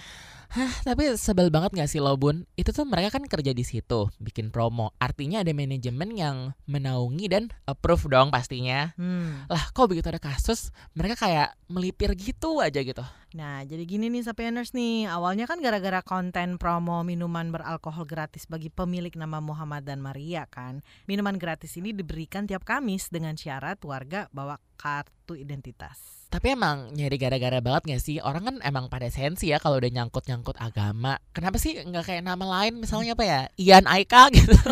Hah, 0.53 0.73
tapi 0.85 1.17
sebel 1.17 1.49
banget 1.49 1.73
nggak 1.73 1.89
sih 1.89 1.97
lo 1.97 2.13
bun? 2.21 2.45
Itu 2.61 2.77
tuh 2.77 2.85
mereka 2.85 3.17
kan 3.17 3.25
kerja 3.25 3.57
di 3.57 3.65
situ, 3.65 4.13
bikin 4.21 4.53
promo. 4.53 4.93
Artinya 5.01 5.41
ada 5.41 5.49
manajemen 5.57 6.13
yang 6.13 6.37
menaungi 6.69 7.27
dan 7.33 7.49
approve 7.65 8.13
dong 8.13 8.29
pastinya. 8.29 8.93
Hmm. 9.01 9.49
Lah, 9.49 9.73
kok 9.73 9.89
begitu 9.89 10.13
ada 10.13 10.21
kasus, 10.21 10.69
mereka 10.93 11.25
kayak 11.25 11.57
melipir 11.73 12.13
gitu 12.21 12.61
aja 12.61 12.85
gitu. 12.85 13.01
Nah, 13.33 13.65
jadi 13.65 13.89
gini 13.89 14.13
nih 14.13 14.29
Sapieners 14.29 14.77
nih. 14.77 15.09
Awalnya 15.09 15.49
kan 15.49 15.65
gara-gara 15.65 16.05
konten 16.05 16.61
promo 16.61 17.01
minuman 17.01 17.49
beralkohol 17.49 18.05
gratis 18.05 18.45
bagi 18.45 18.69
pemilik 18.69 19.17
nama 19.17 19.41
Muhammad 19.41 19.89
dan 19.89 20.05
Maria 20.05 20.45
kan. 20.45 20.85
Minuman 21.09 21.41
gratis 21.41 21.73
ini 21.81 21.97
diberikan 21.97 22.45
tiap 22.45 22.69
Kamis 22.69 23.09
dengan 23.09 23.33
syarat 23.41 23.81
warga 23.89 24.29
bawa 24.37 24.61
kartu 24.77 25.33
identitas. 25.33 26.29
Tapi 26.33 26.57
emang 26.57 26.91
nyari 26.97 27.21
gara-gara 27.21 27.61
banget 27.61 27.93
gak 27.93 28.03
sih? 28.03 28.17
Orang 28.19 28.49
kan 28.49 28.57
emang 28.65 28.89
pada 28.89 29.07
sensi 29.13 29.53
ya 29.53 29.61
kalau 29.61 29.77
udah 29.77 29.93
nyangkut-nyangkut 29.93 30.42
agama. 30.59 31.23
Kenapa 31.31 31.57
sih 31.63 31.79
nggak 31.79 32.05
kayak 32.05 32.23
nama 32.27 32.43
lain 32.43 32.83
misalnya 32.83 33.15
apa 33.15 33.25
ya? 33.25 33.41
Ian 33.55 33.87
Aika 33.87 34.27
gitu. 34.35 34.53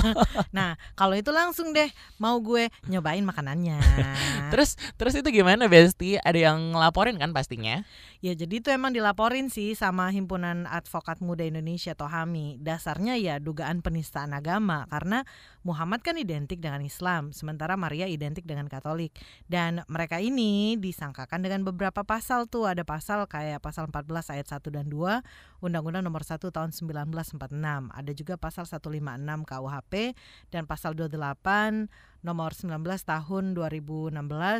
Nah, 0.50 0.74
kalau 0.98 1.14
itu 1.14 1.30
langsung 1.30 1.70
deh 1.70 1.86
mau 2.18 2.34
gue 2.42 2.68
nyobain 2.90 3.22
makanannya. 3.22 3.78
Terus 4.52 4.74
terus 4.98 5.14
itu 5.14 5.30
gimana 5.30 5.70
Besti? 5.70 6.18
Ada 6.18 6.50
yang 6.50 6.74
ngelaporin 6.74 7.22
kan 7.22 7.30
pastinya? 7.30 7.86
Ya 8.18 8.34
jadi 8.34 8.58
itu 8.58 8.68
emang 8.74 8.90
dilaporin 8.90 9.46
sih 9.46 9.78
sama 9.78 10.10
Himpunan 10.10 10.66
Advokat 10.66 11.22
Muda 11.22 11.46
Indonesia 11.46 11.94
atau 11.94 12.10
HAMI. 12.10 12.58
Dasarnya 12.58 13.14
ya 13.14 13.38
dugaan 13.38 13.80
penistaan 13.80 14.34
agama 14.34 14.90
karena 14.90 15.22
Muhammad 15.60 16.00
kan 16.00 16.16
identik 16.16 16.58
dengan 16.64 16.80
Islam, 16.80 17.36
sementara 17.36 17.76
Maria 17.76 18.08
identik 18.08 18.48
dengan 18.48 18.64
Katolik. 18.66 19.12
Dan 19.44 19.84
mereka 19.92 20.16
ini 20.16 20.80
disangkakan 20.80 21.44
dengan 21.44 21.64
beberapa 21.68 22.00
pasal 22.00 22.48
tuh, 22.48 22.64
ada 22.64 22.80
pasal 22.80 23.28
kayak 23.28 23.60
pasal 23.60 23.92
14 23.92 24.32
ayat 24.32 24.46
1 24.48 24.72
dan 24.72 24.88
2 24.88 25.20
Undang-Undang 25.60 26.04
Nomor 26.08 26.24
1 26.24 26.48
tahun 26.48 26.70
1946. 26.72 27.92
Ada 27.92 28.12
juga 28.16 28.34
pasal 28.40 28.64
156 28.64 29.44
KUHP 29.44 30.16
dan 30.48 30.64
pasal 30.64 30.96
28 30.96 31.92
nomor 32.20 32.52
19 32.52 32.84
tahun 32.84 33.44
2016 33.56 34.12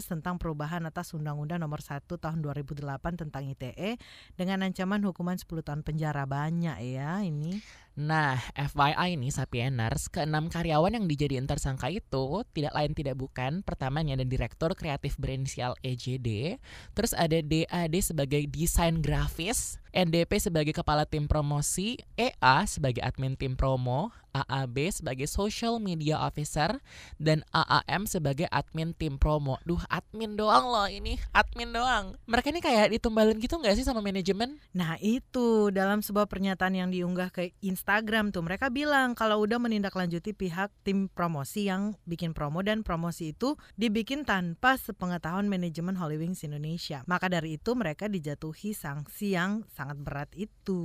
tentang 0.09 0.41
perubahan 0.41 0.81
atas 0.89 1.13
Undang-Undang 1.13 1.61
nomor 1.61 1.85
1 1.85 2.09
tahun 2.09 2.41
2008 2.41 3.21
tentang 3.21 3.43
ITE 3.53 4.01
dengan 4.37 4.65
ancaman 4.65 5.05
hukuman 5.05 5.37
10 5.37 5.61
tahun 5.61 5.81
penjara 5.85 6.25
banyak 6.25 6.77
ya 6.81 7.21
ini. 7.21 7.61
Nah, 7.99 8.39
FYI 8.55 9.19
nih 9.19 9.35
Sapieners, 9.35 10.07
keenam 10.07 10.47
karyawan 10.47 10.95
yang 10.95 11.11
dijadiin 11.11 11.51
tersangka 11.51 11.91
itu 11.91 12.47
tidak 12.55 12.71
lain 12.71 12.95
tidak 12.95 13.19
bukan 13.19 13.67
pertamanya 13.67 14.15
ada 14.15 14.23
direktur 14.23 14.79
kreatif 14.79 15.19
berinisial 15.19 15.75
EJD, 15.83 16.63
terus 16.95 17.11
ada 17.19 17.43
DAD 17.43 17.95
sebagai 17.99 18.47
desain 18.47 19.03
grafis, 19.03 19.80
NDP 19.91 20.39
sebagai 20.39 20.75
kepala 20.75 21.03
tim 21.07 21.27
promosi, 21.27 21.99
EA 22.15 22.63
sebagai 22.67 23.03
admin 23.03 23.35
tim 23.35 23.59
promo, 23.59 24.15
AAB 24.31 24.95
sebagai 24.95 25.27
social 25.27 25.83
media 25.83 26.23
officer, 26.23 26.79
dan 27.19 27.43
AAM 27.51 28.07
sebagai 28.07 28.47
admin 28.51 28.95
tim 28.95 29.19
promo. 29.19 29.59
Duh, 29.67 29.83
admin 29.91 30.39
doang 30.39 30.71
loh 30.71 30.87
ini, 30.87 31.19
admin 31.35 31.75
doang. 31.75 32.15
Mereka 32.31 32.55
ini 32.55 32.61
kayak 32.63 32.95
ditumbalin 32.95 33.39
gitu 33.43 33.59
nggak 33.59 33.75
sih 33.75 33.87
sama 33.87 33.99
manajemen? 34.03 34.63
Nah 34.75 34.97
itu 35.03 35.75
dalam 35.75 36.01
sebuah 36.01 36.31
pernyataan 36.31 36.79
yang 36.79 36.89
diunggah 36.95 37.35
ke 37.35 37.51
Instagram 37.63 38.31
tuh 38.31 38.47
mereka 38.47 38.71
bilang 38.71 39.19
kalau 39.19 39.43
udah 39.43 39.59
menindaklanjuti 39.59 40.33
pihak 40.35 40.71
tim 40.87 41.11
promosi 41.11 41.67
yang 41.67 41.99
bikin 42.07 42.31
promo 42.31 42.63
dan 42.63 42.87
promosi 42.87 43.35
itu 43.35 43.59
dibikin 43.75 44.23
tanpa 44.23 44.79
sepengetahuan 44.79 45.51
manajemen 45.51 45.99
Holy 45.99 46.17
Wings 46.17 46.47
Indonesia. 46.47 47.03
Maka 47.11 47.27
dari 47.27 47.59
itu 47.59 47.75
mereka 47.75 48.07
dijatuhi 48.07 48.73
sanksi 48.73 49.35
yang 49.35 49.67
sangat 49.81 49.97
berat 50.05 50.31
itu. 50.37 50.81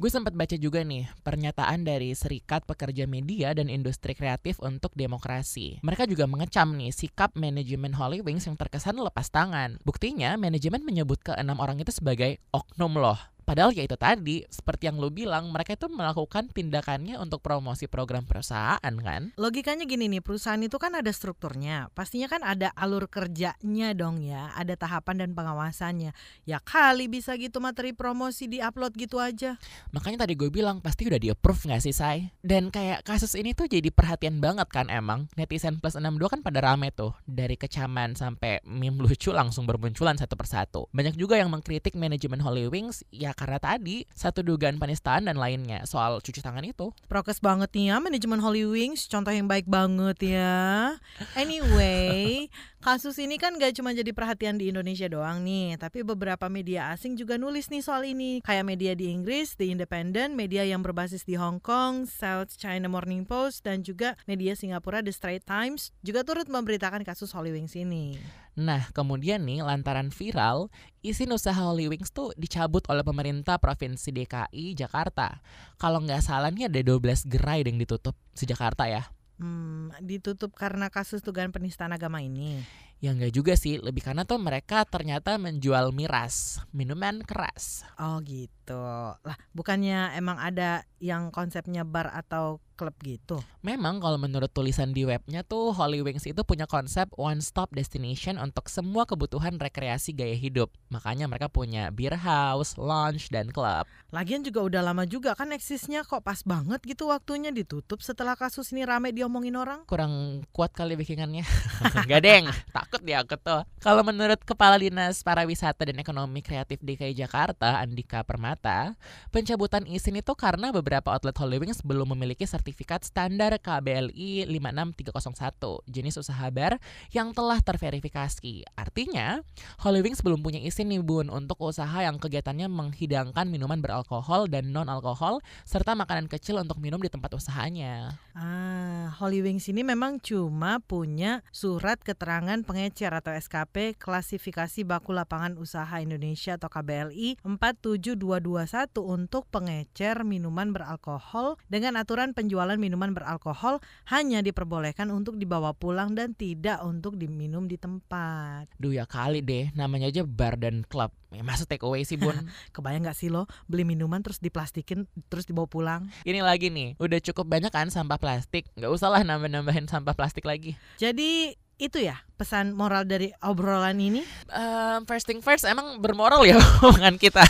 Gue 0.00 0.08
sempat 0.08 0.32
baca 0.32 0.56
juga 0.56 0.80
nih 0.80 1.04
pernyataan 1.20 1.84
dari 1.84 2.16
Serikat 2.16 2.64
Pekerja 2.64 3.04
Media 3.04 3.52
dan 3.52 3.68
Industri 3.68 4.16
Kreatif 4.16 4.56
untuk 4.64 4.96
Demokrasi. 4.96 5.84
Mereka 5.84 6.08
juga 6.08 6.24
mengecam 6.24 6.72
nih 6.72 6.88
sikap 6.88 7.36
manajemen 7.36 7.92
Holy 7.92 8.24
Wings 8.24 8.48
yang 8.48 8.56
terkesan 8.56 8.96
lepas 8.96 9.28
tangan. 9.28 9.76
Buktinya 9.84 10.40
manajemen 10.40 10.80
menyebut 10.88 11.20
ke 11.20 11.36
enam 11.36 11.60
orang 11.60 11.76
itu 11.84 11.92
sebagai 11.92 12.40
oknum 12.48 12.96
loh. 12.96 13.33
Padahal 13.44 13.76
ya 13.76 13.84
itu 13.84 13.94
tadi, 14.00 14.40
seperti 14.48 14.88
yang 14.88 14.96
lo 14.96 15.12
bilang, 15.12 15.52
mereka 15.52 15.76
itu 15.76 15.86
melakukan 15.92 16.48
tindakannya 16.48 17.20
untuk 17.20 17.44
promosi 17.44 17.84
program 17.84 18.24
perusahaan 18.24 18.80
kan? 18.80 19.36
Logikanya 19.36 19.84
gini 19.84 20.08
nih, 20.08 20.24
perusahaan 20.24 20.60
itu 20.64 20.80
kan 20.80 20.96
ada 20.96 21.12
strukturnya. 21.12 21.92
Pastinya 21.92 22.26
kan 22.32 22.40
ada 22.40 22.72
alur 22.72 23.04
kerjanya 23.12 23.92
dong 23.92 24.24
ya, 24.24 24.48
ada 24.56 24.72
tahapan 24.80 25.28
dan 25.28 25.30
pengawasannya. 25.36 26.16
Ya 26.48 26.58
kali 26.64 27.12
bisa 27.12 27.36
gitu 27.36 27.60
materi 27.60 27.92
promosi 27.92 28.48
di-upload 28.48 28.96
gitu 28.96 29.20
aja. 29.20 29.60
Makanya 29.92 30.24
tadi 30.24 30.40
gue 30.40 30.48
bilang 30.48 30.80
pasti 30.80 31.04
udah 31.04 31.20
di-approve 31.20 31.68
gak 31.68 31.84
sih, 31.84 31.92
Say? 31.92 32.32
Dan 32.40 32.72
kayak 32.72 33.04
kasus 33.04 33.36
ini 33.36 33.52
tuh 33.52 33.68
jadi 33.68 33.92
perhatian 33.92 34.40
banget 34.40 34.72
kan 34.72 34.88
emang. 34.88 35.28
Netizen 35.36 35.84
plus 35.84 36.00
62 36.00 36.32
kan 36.32 36.40
pada 36.40 36.64
rame 36.64 36.88
tuh. 36.96 37.12
Dari 37.28 37.60
kecaman 37.60 38.16
sampai 38.16 38.64
meme 38.64 39.04
lucu 39.04 39.28
langsung 39.36 39.68
bermunculan 39.68 40.16
satu 40.16 40.32
persatu. 40.32 40.88
Banyak 40.96 41.20
juga 41.20 41.36
yang 41.36 41.52
mengkritik 41.52 41.92
manajemen 41.92 42.40
Holy 42.40 42.72
Wings, 42.72 43.04
ya 43.12 43.33
karena 43.34 43.58
tadi 43.58 44.06
satu 44.14 44.40
dugaan 44.40 44.78
penistaan 44.78 45.26
dan 45.26 45.36
lainnya 45.36 45.82
soal 45.84 46.22
cuci 46.22 46.40
tangan 46.40 46.64
itu. 46.64 46.94
Prokes 47.10 47.42
banget 47.42 47.70
nih 47.74 47.92
ya 47.92 47.96
manajemen 48.00 48.40
Holy 48.40 48.64
Wings, 48.64 49.10
contoh 49.10 49.34
yang 49.34 49.50
baik 49.50 49.66
banget 49.68 50.38
ya. 50.38 50.96
Anyway, 51.34 52.46
kasus 52.80 53.18
ini 53.18 53.36
kan 53.36 53.58
gak 53.58 53.74
cuma 53.74 53.90
jadi 53.90 54.14
perhatian 54.14 54.56
di 54.56 54.70
Indonesia 54.70 55.10
doang 55.10 55.42
nih, 55.42 55.76
tapi 55.76 56.06
beberapa 56.06 56.46
media 56.46 56.94
asing 56.94 57.18
juga 57.18 57.34
nulis 57.34 57.68
nih 57.68 57.82
soal 57.82 58.06
ini. 58.06 58.38
Kayak 58.44 58.64
media 58.64 58.92
di 58.94 59.10
Inggris, 59.10 59.58
The 59.58 59.72
Independent, 59.72 60.36
media 60.38 60.62
yang 60.62 60.84
berbasis 60.84 61.26
di 61.26 61.34
Hong 61.34 61.58
Kong, 61.58 62.06
South 62.06 62.54
China 62.54 62.86
Morning 62.86 63.26
Post, 63.26 63.66
dan 63.66 63.82
juga 63.82 64.14
media 64.30 64.54
Singapura 64.54 65.02
The 65.02 65.10
Straits 65.10 65.48
Times 65.48 65.90
juga 66.04 66.22
turut 66.22 66.46
memberitakan 66.46 67.02
kasus 67.02 67.32
Holy 67.32 67.50
Wings 67.50 67.74
ini. 67.74 68.16
Nah, 68.54 68.86
kemudian 68.94 69.42
nih 69.42 69.66
lantaran 69.66 70.14
viral, 70.14 70.70
izin 71.02 71.34
usaha 71.34 71.58
Holy 71.58 71.90
Wings 71.90 72.14
tuh 72.14 72.30
dicabut 72.38 72.86
oleh 72.86 73.02
pemerintah 73.02 73.58
Provinsi 73.58 74.14
DKI 74.14 74.78
Jakarta. 74.78 75.42
Kalau 75.74 75.98
nggak 75.98 76.22
salah 76.22 76.54
nih 76.54 76.70
ada 76.70 76.78
12 76.78 77.26
gerai 77.26 77.66
yang 77.66 77.82
ditutup 77.82 78.14
di 78.38 78.44
Jakarta 78.46 78.86
ya. 78.86 79.02
Hmm, 79.42 79.90
ditutup 79.98 80.54
karena 80.54 80.86
kasus 80.86 81.18
dugaan 81.18 81.50
penistaan 81.50 81.90
agama 81.90 82.22
ini. 82.22 82.62
Ya 83.02 83.12
nggak 83.12 83.34
juga 83.34 83.54
sih, 83.58 83.78
lebih 83.82 84.00
karena 84.00 84.22
tuh 84.24 84.40
mereka 84.40 84.86
ternyata 84.88 85.36
menjual 85.36 85.92
miras, 85.92 86.62
minuman 86.70 87.20
keras. 87.20 87.84
Oh 88.00 88.18
gitu. 88.24 88.80
Lah, 89.20 89.36
bukannya 89.52 90.16
emang 90.16 90.40
ada 90.40 90.88
yang 91.04 91.28
konsepnya 91.28 91.84
bar 91.84 92.08
atau 92.08 92.64
klub 92.74 92.96
gitu? 93.06 93.38
Memang 93.62 94.02
kalau 94.02 94.18
menurut 94.18 94.50
tulisan 94.50 94.90
di 94.90 95.06
webnya 95.06 95.46
tuh 95.46 95.70
Holy 95.70 96.02
Wings 96.02 96.26
itu 96.26 96.42
punya 96.42 96.66
konsep 96.66 97.06
one 97.14 97.38
stop 97.38 97.70
destination 97.70 98.36
untuk 98.36 98.66
semua 98.66 99.06
kebutuhan 99.06 99.56
rekreasi 99.56 100.12
gaya 100.12 100.34
hidup. 100.34 100.74
Makanya 100.90 101.30
mereka 101.30 101.46
punya 101.48 101.88
beer 101.94 102.18
house, 102.18 102.74
lounge, 102.74 103.30
dan 103.30 103.54
klub. 103.54 103.86
Lagian 104.10 104.42
juga 104.42 104.62
udah 104.62 104.82
lama 104.82 105.04
juga 105.06 105.34
kan 105.34 105.50
eksisnya 105.54 106.02
kok 106.06 106.22
pas 106.22 106.42
banget 106.42 106.82
gitu 106.82 107.10
waktunya 107.10 107.50
ditutup 107.54 108.02
setelah 108.02 108.34
kasus 108.34 108.70
ini 108.74 108.82
rame 108.86 109.14
diomongin 109.14 109.54
orang. 109.54 109.86
Kurang 109.86 110.44
kuat 110.50 110.74
kali 110.74 110.98
bikinannya. 110.98 111.46
Gak 112.10 112.22
deng, 112.22 112.46
takut 112.84 113.00
dia 113.00 113.24
aku 113.24 113.40
tuh. 113.40 113.64
Kalau 113.80 114.04
menurut 114.04 114.36
Kepala 114.44 114.76
Dinas 114.76 115.24
Pariwisata 115.24 115.88
dan 115.88 115.96
Ekonomi 115.96 116.44
Kreatif 116.44 116.84
DKI 116.84 117.16
Jakarta, 117.16 117.80
Andika 117.80 118.20
Permata, 118.20 118.92
pencabutan 119.32 119.88
izin 119.88 120.20
itu 120.20 120.36
karena 120.36 120.68
beberapa 120.68 121.16
outlet 121.16 121.32
Holy 121.40 121.64
Wings 121.64 121.80
belum 121.80 122.12
memiliki 122.12 122.44
sertifikat 122.44 123.08
standar 123.08 123.56
KBLI 123.56 124.44
56301 124.52 125.88
jenis 125.88 126.20
usaha 126.20 126.44
bar 126.52 126.76
yang 127.08 127.32
telah 127.32 127.56
terverifikasi. 127.64 128.68
Artinya, 128.76 129.40
Holy 129.80 130.04
Wings 130.04 130.20
belum 130.20 130.44
punya 130.44 130.60
izin 130.60 130.92
nih 130.92 131.00
Bun 131.00 131.32
untuk 131.32 131.56
usaha 131.64 132.04
yang 132.04 132.20
kegiatannya 132.20 132.68
menghidangkan 132.68 133.48
minuman 133.48 133.80
beralkohol 133.80 134.52
dan 134.52 134.68
non-alkohol 134.76 135.40
serta 135.64 135.96
makanan 135.96 136.28
kecil 136.28 136.60
untuk 136.60 136.76
minum 136.76 137.00
di 137.00 137.08
tempat 137.08 137.32
usahanya. 137.32 138.20
Ah, 138.36 139.16
Holy 139.16 139.40
Wings 139.40 139.64
ini 139.72 139.80
memang 139.80 140.20
cuma 140.20 140.84
punya 140.84 141.40
surat 141.48 141.96
keterangan 142.04 142.60
pengecer 142.74 143.14
atau 143.14 143.30
SKP 143.30 143.94
klasifikasi 143.94 144.82
baku 144.82 145.14
lapangan 145.14 145.54
usaha 145.62 145.94
Indonesia 146.02 146.58
atau 146.58 146.66
KBLI 146.66 147.38
47221 147.46 148.98
untuk 148.98 149.46
pengecer 149.46 150.26
minuman 150.26 150.74
beralkohol 150.74 151.54
dengan 151.70 151.94
aturan 151.94 152.34
penjualan 152.34 152.74
minuman 152.74 153.14
beralkohol 153.14 153.78
hanya 154.10 154.42
diperbolehkan 154.42 155.14
untuk 155.14 155.38
dibawa 155.38 155.70
pulang 155.70 156.18
dan 156.18 156.34
tidak 156.34 156.82
untuk 156.82 157.14
diminum 157.14 157.70
di 157.70 157.78
tempat. 157.78 158.66
Duh 158.82 158.90
ya 158.90 159.06
kali 159.06 159.38
deh, 159.38 159.70
namanya 159.78 160.10
aja 160.10 160.26
bar 160.26 160.58
dan 160.58 160.82
klub. 160.82 161.14
Ya, 161.30 161.42
masa 161.42 161.66
take 161.66 161.82
away 161.82 162.02
sih 162.02 162.18
bun? 162.18 162.34
Kebayang 162.74 163.06
gak 163.06 163.18
sih 163.18 163.30
lo? 163.30 163.50
Beli 163.66 163.82
minuman 163.82 164.22
terus 164.22 164.38
diplastikin 164.38 165.10
terus 165.26 165.46
dibawa 165.46 165.66
pulang? 165.66 166.02
Ini 166.22 166.42
lagi 166.42 166.70
nih. 166.70 166.94
Udah 166.98 167.18
cukup 167.18 167.50
banyak 167.50 167.74
kan 167.74 167.90
sampah 167.90 168.18
plastik? 168.18 168.70
Gak 168.78 168.90
usah 168.90 169.10
lah 169.10 169.22
nambah-nambahin 169.26 169.90
sampah 169.90 170.14
plastik 170.14 170.46
lagi. 170.46 170.78
Jadi 170.98 171.58
itu 171.78 172.02
ya 172.02 172.22
pesan 172.38 172.74
moral 172.74 173.06
dari 173.06 173.34
obrolan 173.42 173.98
ini? 173.98 174.22
Um, 174.50 175.04
First 175.04 175.26
thing 175.26 175.42
first 175.42 175.66
emang 175.66 175.98
bermoral 175.98 176.46
ya 176.46 176.58
omongan 176.86 177.18
kita 177.18 177.42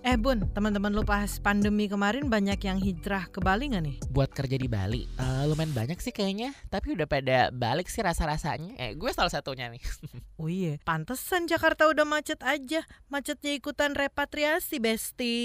Eh 0.00 0.16
Bun, 0.16 0.48
teman-teman 0.56 0.96
lu 0.96 1.04
pas 1.04 1.28
pandemi 1.44 1.84
kemarin 1.84 2.24
banyak 2.24 2.56
yang 2.64 2.80
hijrah 2.80 3.28
ke 3.28 3.36
Bali 3.36 3.68
gak 3.68 3.84
nih? 3.84 3.96
Buat 4.08 4.32
kerja 4.32 4.56
di 4.56 4.64
Bali, 4.64 5.04
uh, 5.20 5.44
lumayan 5.44 5.76
banyak 5.76 6.00
sih 6.00 6.08
kayaknya. 6.08 6.56
Tapi 6.72 6.96
udah 6.96 7.04
pada 7.04 7.52
balik 7.52 7.84
sih 7.92 8.00
rasa-rasanya. 8.00 8.80
Eh 8.80 8.96
gue 8.96 9.12
salah 9.12 9.28
satunya 9.28 9.68
nih. 9.68 9.82
Oh 10.40 10.48
iya, 10.48 10.80
pantesan 10.88 11.44
Jakarta 11.44 11.84
udah 11.84 12.08
macet 12.08 12.40
aja. 12.40 12.80
Macetnya 13.12 13.52
ikutan 13.52 13.92
repatriasi, 13.92 14.80
Besti. 14.80 15.36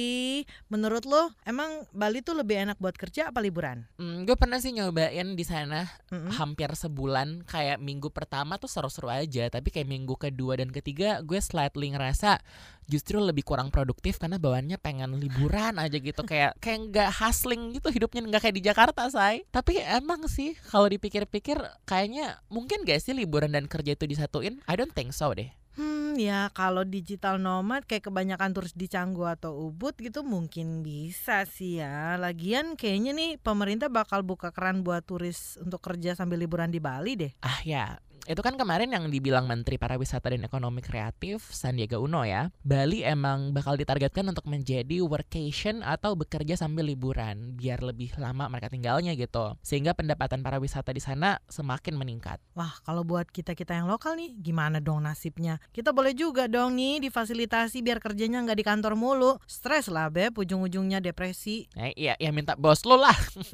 Menurut 0.72 1.04
lo, 1.04 1.36
emang 1.44 1.84
Bali 1.92 2.24
tuh 2.24 2.32
lebih 2.32 2.64
enak 2.64 2.80
buat 2.80 2.96
kerja 2.96 3.28
apa 3.28 3.44
liburan? 3.44 3.84
Hmm, 4.00 4.24
gue 4.24 4.40
pernah 4.40 4.56
sih 4.64 4.72
nyobain 4.72 5.36
di 5.36 5.44
sana 5.44 5.84
Mm-mm. 6.16 6.32
hampir 6.40 6.72
sebulan. 6.72 7.44
Kayak 7.44 7.84
minggu 7.84 8.08
pertama 8.08 8.56
tuh 8.56 8.72
seru-seru 8.72 9.12
aja. 9.12 9.52
Tapi 9.52 9.68
kayak 9.68 9.92
minggu 9.92 10.16
kedua 10.16 10.64
dan 10.64 10.72
ketiga 10.72 11.20
gue 11.20 11.44
slightly 11.44 11.92
ngerasa 11.92 12.40
justru 12.86 13.18
lebih 13.18 13.42
kurang 13.46 13.74
produktif 13.74 14.22
karena 14.22 14.38
bawaannya 14.38 14.78
pengen 14.78 15.18
liburan 15.18 15.78
aja 15.78 15.98
gitu. 15.98 16.22
Kayak 16.26 16.58
kayak 16.62 16.80
nggak 16.90 17.10
hustling 17.22 17.74
gitu 17.74 17.90
hidupnya 17.90 18.22
nggak 18.26 18.42
kayak 18.50 18.56
di 18.56 18.64
Jakarta 18.64 19.10
say. 19.10 19.46
Tapi 19.50 19.82
emang 19.82 20.26
sih 20.30 20.54
kalau 20.70 20.90
dipikir-pikir 20.90 21.58
kayaknya 21.84 22.40
mungkin 22.50 22.86
gak 22.86 23.02
sih 23.02 23.14
liburan 23.18 23.54
dan 23.54 23.66
kerja 23.66 23.98
itu 23.98 24.06
disatuin? 24.06 24.62
I 24.70 24.74
don't 24.78 24.94
think 24.94 25.12
so 25.12 25.34
deh. 25.34 25.50
Hmm, 25.76 26.16
ya 26.16 26.48
kalau 26.56 26.88
digital 26.88 27.36
nomad 27.36 27.84
kayak 27.84 28.08
kebanyakan 28.08 28.56
turis 28.56 28.72
di 28.72 28.88
Canggu 28.88 29.28
atau 29.28 29.68
Ubud 29.68 30.00
gitu 30.00 30.24
mungkin 30.24 30.80
bisa 30.80 31.44
sih 31.44 31.84
ya. 31.84 32.16
Lagian 32.16 32.80
kayaknya 32.80 33.12
nih 33.12 33.32
pemerintah 33.44 33.92
bakal 33.92 34.24
buka 34.24 34.56
keran 34.56 34.88
buat 34.88 35.04
turis 35.04 35.60
untuk 35.60 35.84
kerja 35.84 36.16
sambil 36.16 36.40
liburan 36.40 36.72
di 36.72 36.80
Bali 36.80 37.20
deh. 37.20 37.32
ah 37.44 37.60
ya 37.68 38.00
itu 38.26 38.42
kan 38.42 38.58
kemarin 38.58 38.90
yang 38.90 39.06
dibilang 39.14 39.46
Menteri 39.46 39.78
Pariwisata 39.78 40.34
dan 40.34 40.42
Ekonomi 40.42 40.82
Kreatif 40.82 41.46
Sandiaga 41.54 42.02
Uno 42.02 42.26
ya 42.26 42.50
Bali 42.66 43.06
emang 43.06 43.54
bakal 43.54 43.78
ditargetkan 43.78 44.26
untuk 44.26 44.50
menjadi 44.50 45.06
workation 45.06 45.86
atau 45.86 46.18
bekerja 46.18 46.58
sambil 46.58 46.90
liburan 46.90 47.54
biar 47.54 47.86
lebih 47.86 48.18
lama 48.18 48.50
mereka 48.50 48.74
tinggalnya 48.74 49.14
gitu 49.14 49.54
sehingga 49.62 49.94
pendapatan 49.94 50.42
pariwisata 50.42 50.90
di 50.90 51.02
sana 51.02 51.38
semakin 51.46 51.94
meningkat 51.96 52.42
Wah, 52.56 52.72
kalau 52.88 53.04
buat 53.04 53.28
kita-kita 53.28 53.76
yang 53.76 53.92
lokal 53.92 54.16
nih, 54.16 54.32
gimana 54.40 54.80
dong 54.80 55.04
nasibnya? 55.04 55.60
Kita 55.76 55.92
boleh 55.92 56.16
juga 56.16 56.48
dong 56.48 56.80
nih 56.80 57.04
difasilitasi 57.04 57.84
biar 57.84 58.00
kerjanya 58.00 58.40
nggak 58.48 58.58
di 58.58 58.64
kantor 58.64 58.96
mulu. 58.96 59.36
Stres 59.44 59.92
lah, 59.92 60.08
Beb, 60.08 60.40
ujung-ujungnya 60.40 61.04
depresi. 61.04 61.68
Eh, 61.76 61.92
iya, 62.00 62.16
ya 62.16 62.32
minta 62.32 62.56
bos 62.56 62.88
lo 62.88 62.96
lah. 62.96 63.12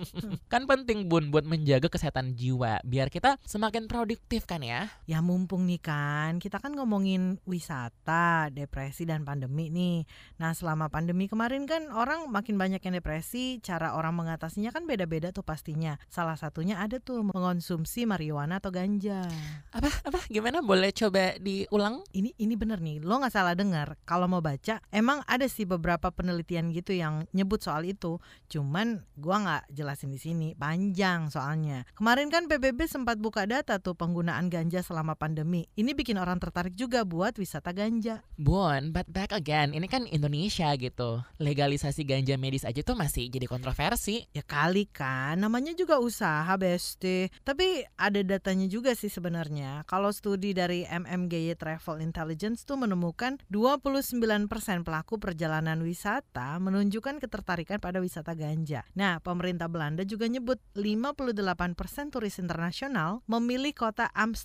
kan 0.53 0.69
penting 0.69 1.09
bun 1.09 1.33
buat 1.33 1.49
menjaga 1.49 1.89
kesehatan 1.89 2.37
jiwa 2.37 2.77
biar 2.85 3.09
kita 3.09 3.41
semakin 3.41 3.89
produktif 3.89 4.45
kan 4.45 4.60
kan 4.61 4.69
ya? 4.69 4.81
Ya 5.09 5.19
mumpung 5.25 5.65
nih 5.65 5.81
kan, 5.81 6.37
kita 6.37 6.61
kan 6.61 6.77
ngomongin 6.77 7.41
wisata, 7.49 8.53
depresi 8.53 9.09
dan 9.09 9.25
pandemi 9.25 9.73
nih. 9.73 10.05
Nah 10.37 10.53
selama 10.53 10.85
pandemi 10.93 11.25
kemarin 11.25 11.65
kan 11.65 11.89
orang 11.89 12.29
makin 12.29 12.61
banyak 12.61 12.77
yang 12.77 13.01
depresi, 13.01 13.57
cara 13.65 13.97
orang 13.97 14.13
mengatasinya 14.13 14.69
kan 14.69 14.85
beda-beda 14.85 15.33
tuh 15.33 15.41
pastinya. 15.41 15.97
Salah 16.13 16.37
satunya 16.37 16.77
ada 16.77 17.01
tuh 17.01 17.25
mengonsumsi 17.25 18.05
marijuana 18.05 18.61
atau 18.61 18.69
ganja. 18.69 19.25
Apa 19.73 19.89
apa 20.05 20.19
gimana 20.29 20.61
boleh 20.61 20.93
coba 20.93 21.41
diulang? 21.41 22.05
Ini 22.13 22.37
ini 22.37 22.53
bener 22.53 22.77
nih, 22.77 23.01
lo 23.01 23.17
nggak 23.17 23.33
salah 23.33 23.57
dengar. 23.57 23.97
Kalau 24.05 24.29
mau 24.29 24.45
baca, 24.45 24.77
emang 24.93 25.25
ada 25.25 25.49
sih 25.49 25.65
beberapa 25.65 26.13
penelitian 26.13 26.69
gitu 26.69 26.93
yang 26.93 27.25
nyebut 27.33 27.65
soal 27.65 27.81
itu. 27.89 28.21
Cuman 28.45 29.01
gua 29.17 29.41
nggak 29.41 29.63
jelasin 29.73 30.13
di 30.13 30.21
sini, 30.21 30.53
panjang 30.53 31.33
soalnya. 31.33 31.81
Kemarin 31.97 32.29
kan 32.29 32.45
PBB 32.45 32.85
sempat 32.85 33.17
buka 33.17 33.49
data 33.49 33.81
tuh 33.81 33.97
penggunaan 33.97 34.50
ganja 34.51 34.83
selama 34.83 35.15
pandemi. 35.15 35.71
Ini 35.79 35.95
bikin 35.95 36.19
orang 36.19 36.43
tertarik 36.43 36.75
juga 36.75 37.07
buat 37.07 37.39
wisata 37.39 37.71
ganja. 37.71 38.27
Bun, 38.35 38.91
but 38.91 39.07
back 39.07 39.31
again, 39.31 39.71
ini 39.71 39.87
kan 39.87 40.03
Indonesia 40.11 40.75
gitu. 40.75 41.23
Legalisasi 41.39 42.03
ganja 42.03 42.35
medis 42.35 42.67
aja 42.67 42.83
tuh 42.83 42.99
masih 42.99 43.31
jadi 43.31 43.47
kontroversi. 43.47 44.27
Ya 44.35 44.43
kali 44.43 44.91
kan, 44.91 45.39
namanya 45.39 45.71
juga 45.71 46.03
usaha 46.03 46.51
besti. 46.59 47.31
Tapi 47.47 47.87
ada 47.95 48.19
datanya 48.27 48.67
juga 48.67 48.91
sih 48.91 49.07
sebenarnya. 49.07 49.87
Kalau 49.87 50.11
studi 50.11 50.51
dari 50.51 50.83
MMGY 50.83 51.55
Travel 51.55 52.03
Intelligence 52.03 52.67
tuh 52.67 52.75
menemukan 52.75 53.39
29% 53.47 54.49
pelaku 54.83 55.15
perjalanan 55.15 55.79
wisata 55.79 56.59
menunjukkan 56.59 57.23
ketertarikan 57.23 57.79
pada 57.79 58.03
wisata 58.03 58.35
ganja. 58.35 58.83
Nah, 58.97 59.23
pemerintah 59.23 59.71
Belanda 59.71 60.03
juga 60.03 60.27
nyebut 60.27 60.59
58% 60.75 62.09
turis 62.11 62.35
internasional 62.41 63.21
memilih 63.29 63.71
kota 63.77 64.09
Amsterdam 64.11 64.40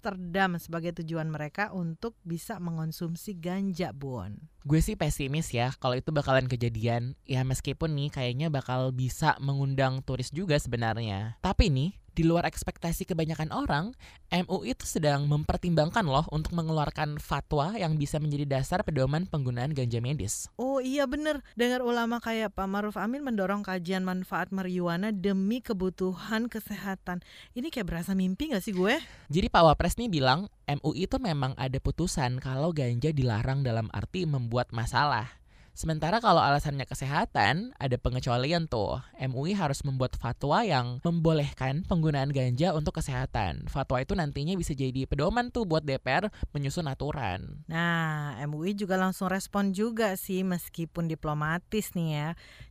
sebagai 0.61 0.97
tujuan 1.03 1.29
mereka 1.29 1.73
untuk 1.73 2.17
bisa 2.23 2.57
mengonsumsi 2.61 3.37
ganja, 3.37 3.91
Bon. 3.91 4.33
Gue 4.67 4.83
sih 4.83 4.99
pesimis 4.99 5.55
ya 5.55 5.71
kalau 5.79 5.95
itu 5.95 6.11
bakalan 6.11 6.51
kejadian. 6.51 7.15
Ya 7.23 7.47
meskipun 7.47 7.95
nih 7.95 8.11
kayaknya 8.11 8.51
bakal 8.51 8.91
bisa 8.91 9.39
mengundang 9.39 10.03
turis 10.03 10.35
juga 10.35 10.59
sebenarnya. 10.59 11.39
Tapi 11.41 11.71
nih, 11.71 11.91
di 12.17 12.25
luar 12.25 12.49
ekspektasi 12.49 13.05
kebanyakan 13.05 13.53
orang, 13.53 13.93
MUI 14.33 14.73
itu 14.73 14.89
sedang 14.89 15.29
mempertimbangkan 15.29 16.09
loh 16.09 16.25
untuk 16.33 16.57
mengeluarkan 16.57 17.21
fatwa 17.21 17.77
yang 17.77 18.01
bisa 18.01 18.17
menjadi 18.17 18.49
dasar 18.57 18.81
pedoman 18.81 19.29
penggunaan 19.29 19.77
ganja 19.77 20.01
medis. 20.01 20.49
Oh 20.57 20.81
iya 20.81 21.05
bener, 21.05 21.45
dengar 21.61 21.85
ulama 21.85 22.17
kayak 22.25 22.57
Pak 22.57 22.65
Maruf 22.65 22.97
Amin 22.97 23.21
mendorong 23.21 23.61
kajian 23.61 24.01
manfaat 24.01 24.49
marijuana 24.49 25.13
demi 25.13 25.61
kebutuhan 25.61 26.49
kesehatan. 26.49 27.21
Ini 27.53 27.69
kayak 27.69 27.93
berasa 27.93 28.17
mimpi 28.17 28.57
gak 28.57 28.65
sih 28.65 28.73
gue? 28.73 28.97
Jadi 29.29 29.53
Pak 29.53 29.63
Wapres 29.69 30.01
nih 30.01 30.09
bilang 30.09 30.49
MUI 30.65 31.05
itu 31.05 31.21
memang 31.21 31.53
ada 31.61 31.77
putusan 31.77 32.41
kalau 32.41 32.73
ganja 32.73 33.13
dilarang 33.13 33.61
dalam 33.61 33.93
arti 33.93 34.25
membuat 34.25 34.73
masalah. 34.73 35.37
Sementara 35.77 36.25
kalau 36.25 36.41
alasannya 36.41 36.89
kesehatan, 36.89 37.77
ada 37.77 38.01
pengecualian 38.01 38.65
tuh. 38.65 38.97
MUI 39.21 39.53
harus 39.53 39.85
membuat 39.85 40.17
fatwa 40.17 40.65
yang 40.65 41.05
membolehkan 41.05 41.85
penggunaan 41.85 42.33
ganja 42.33 42.73
untuk 42.73 42.97
kesehatan. 42.97 43.69
Fatwa 43.69 44.01
itu 44.01 44.17
nantinya 44.17 44.57
bisa 44.57 44.73
jadi 44.73 45.05
pedoman 45.05 45.53
tuh 45.53 45.69
buat 45.69 45.85
DPR 45.85 46.33
menyusun 46.57 46.89
aturan. 46.89 47.61
Nah, 47.69 48.41
MUI 48.49 48.73
juga 48.73 48.97
langsung 48.97 49.29
respon 49.29 49.77
juga 49.77 50.17
sih 50.17 50.49
meskipun 50.49 51.13
diplomatis 51.13 51.93
nih 51.93 52.09
ya. 52.09 52.29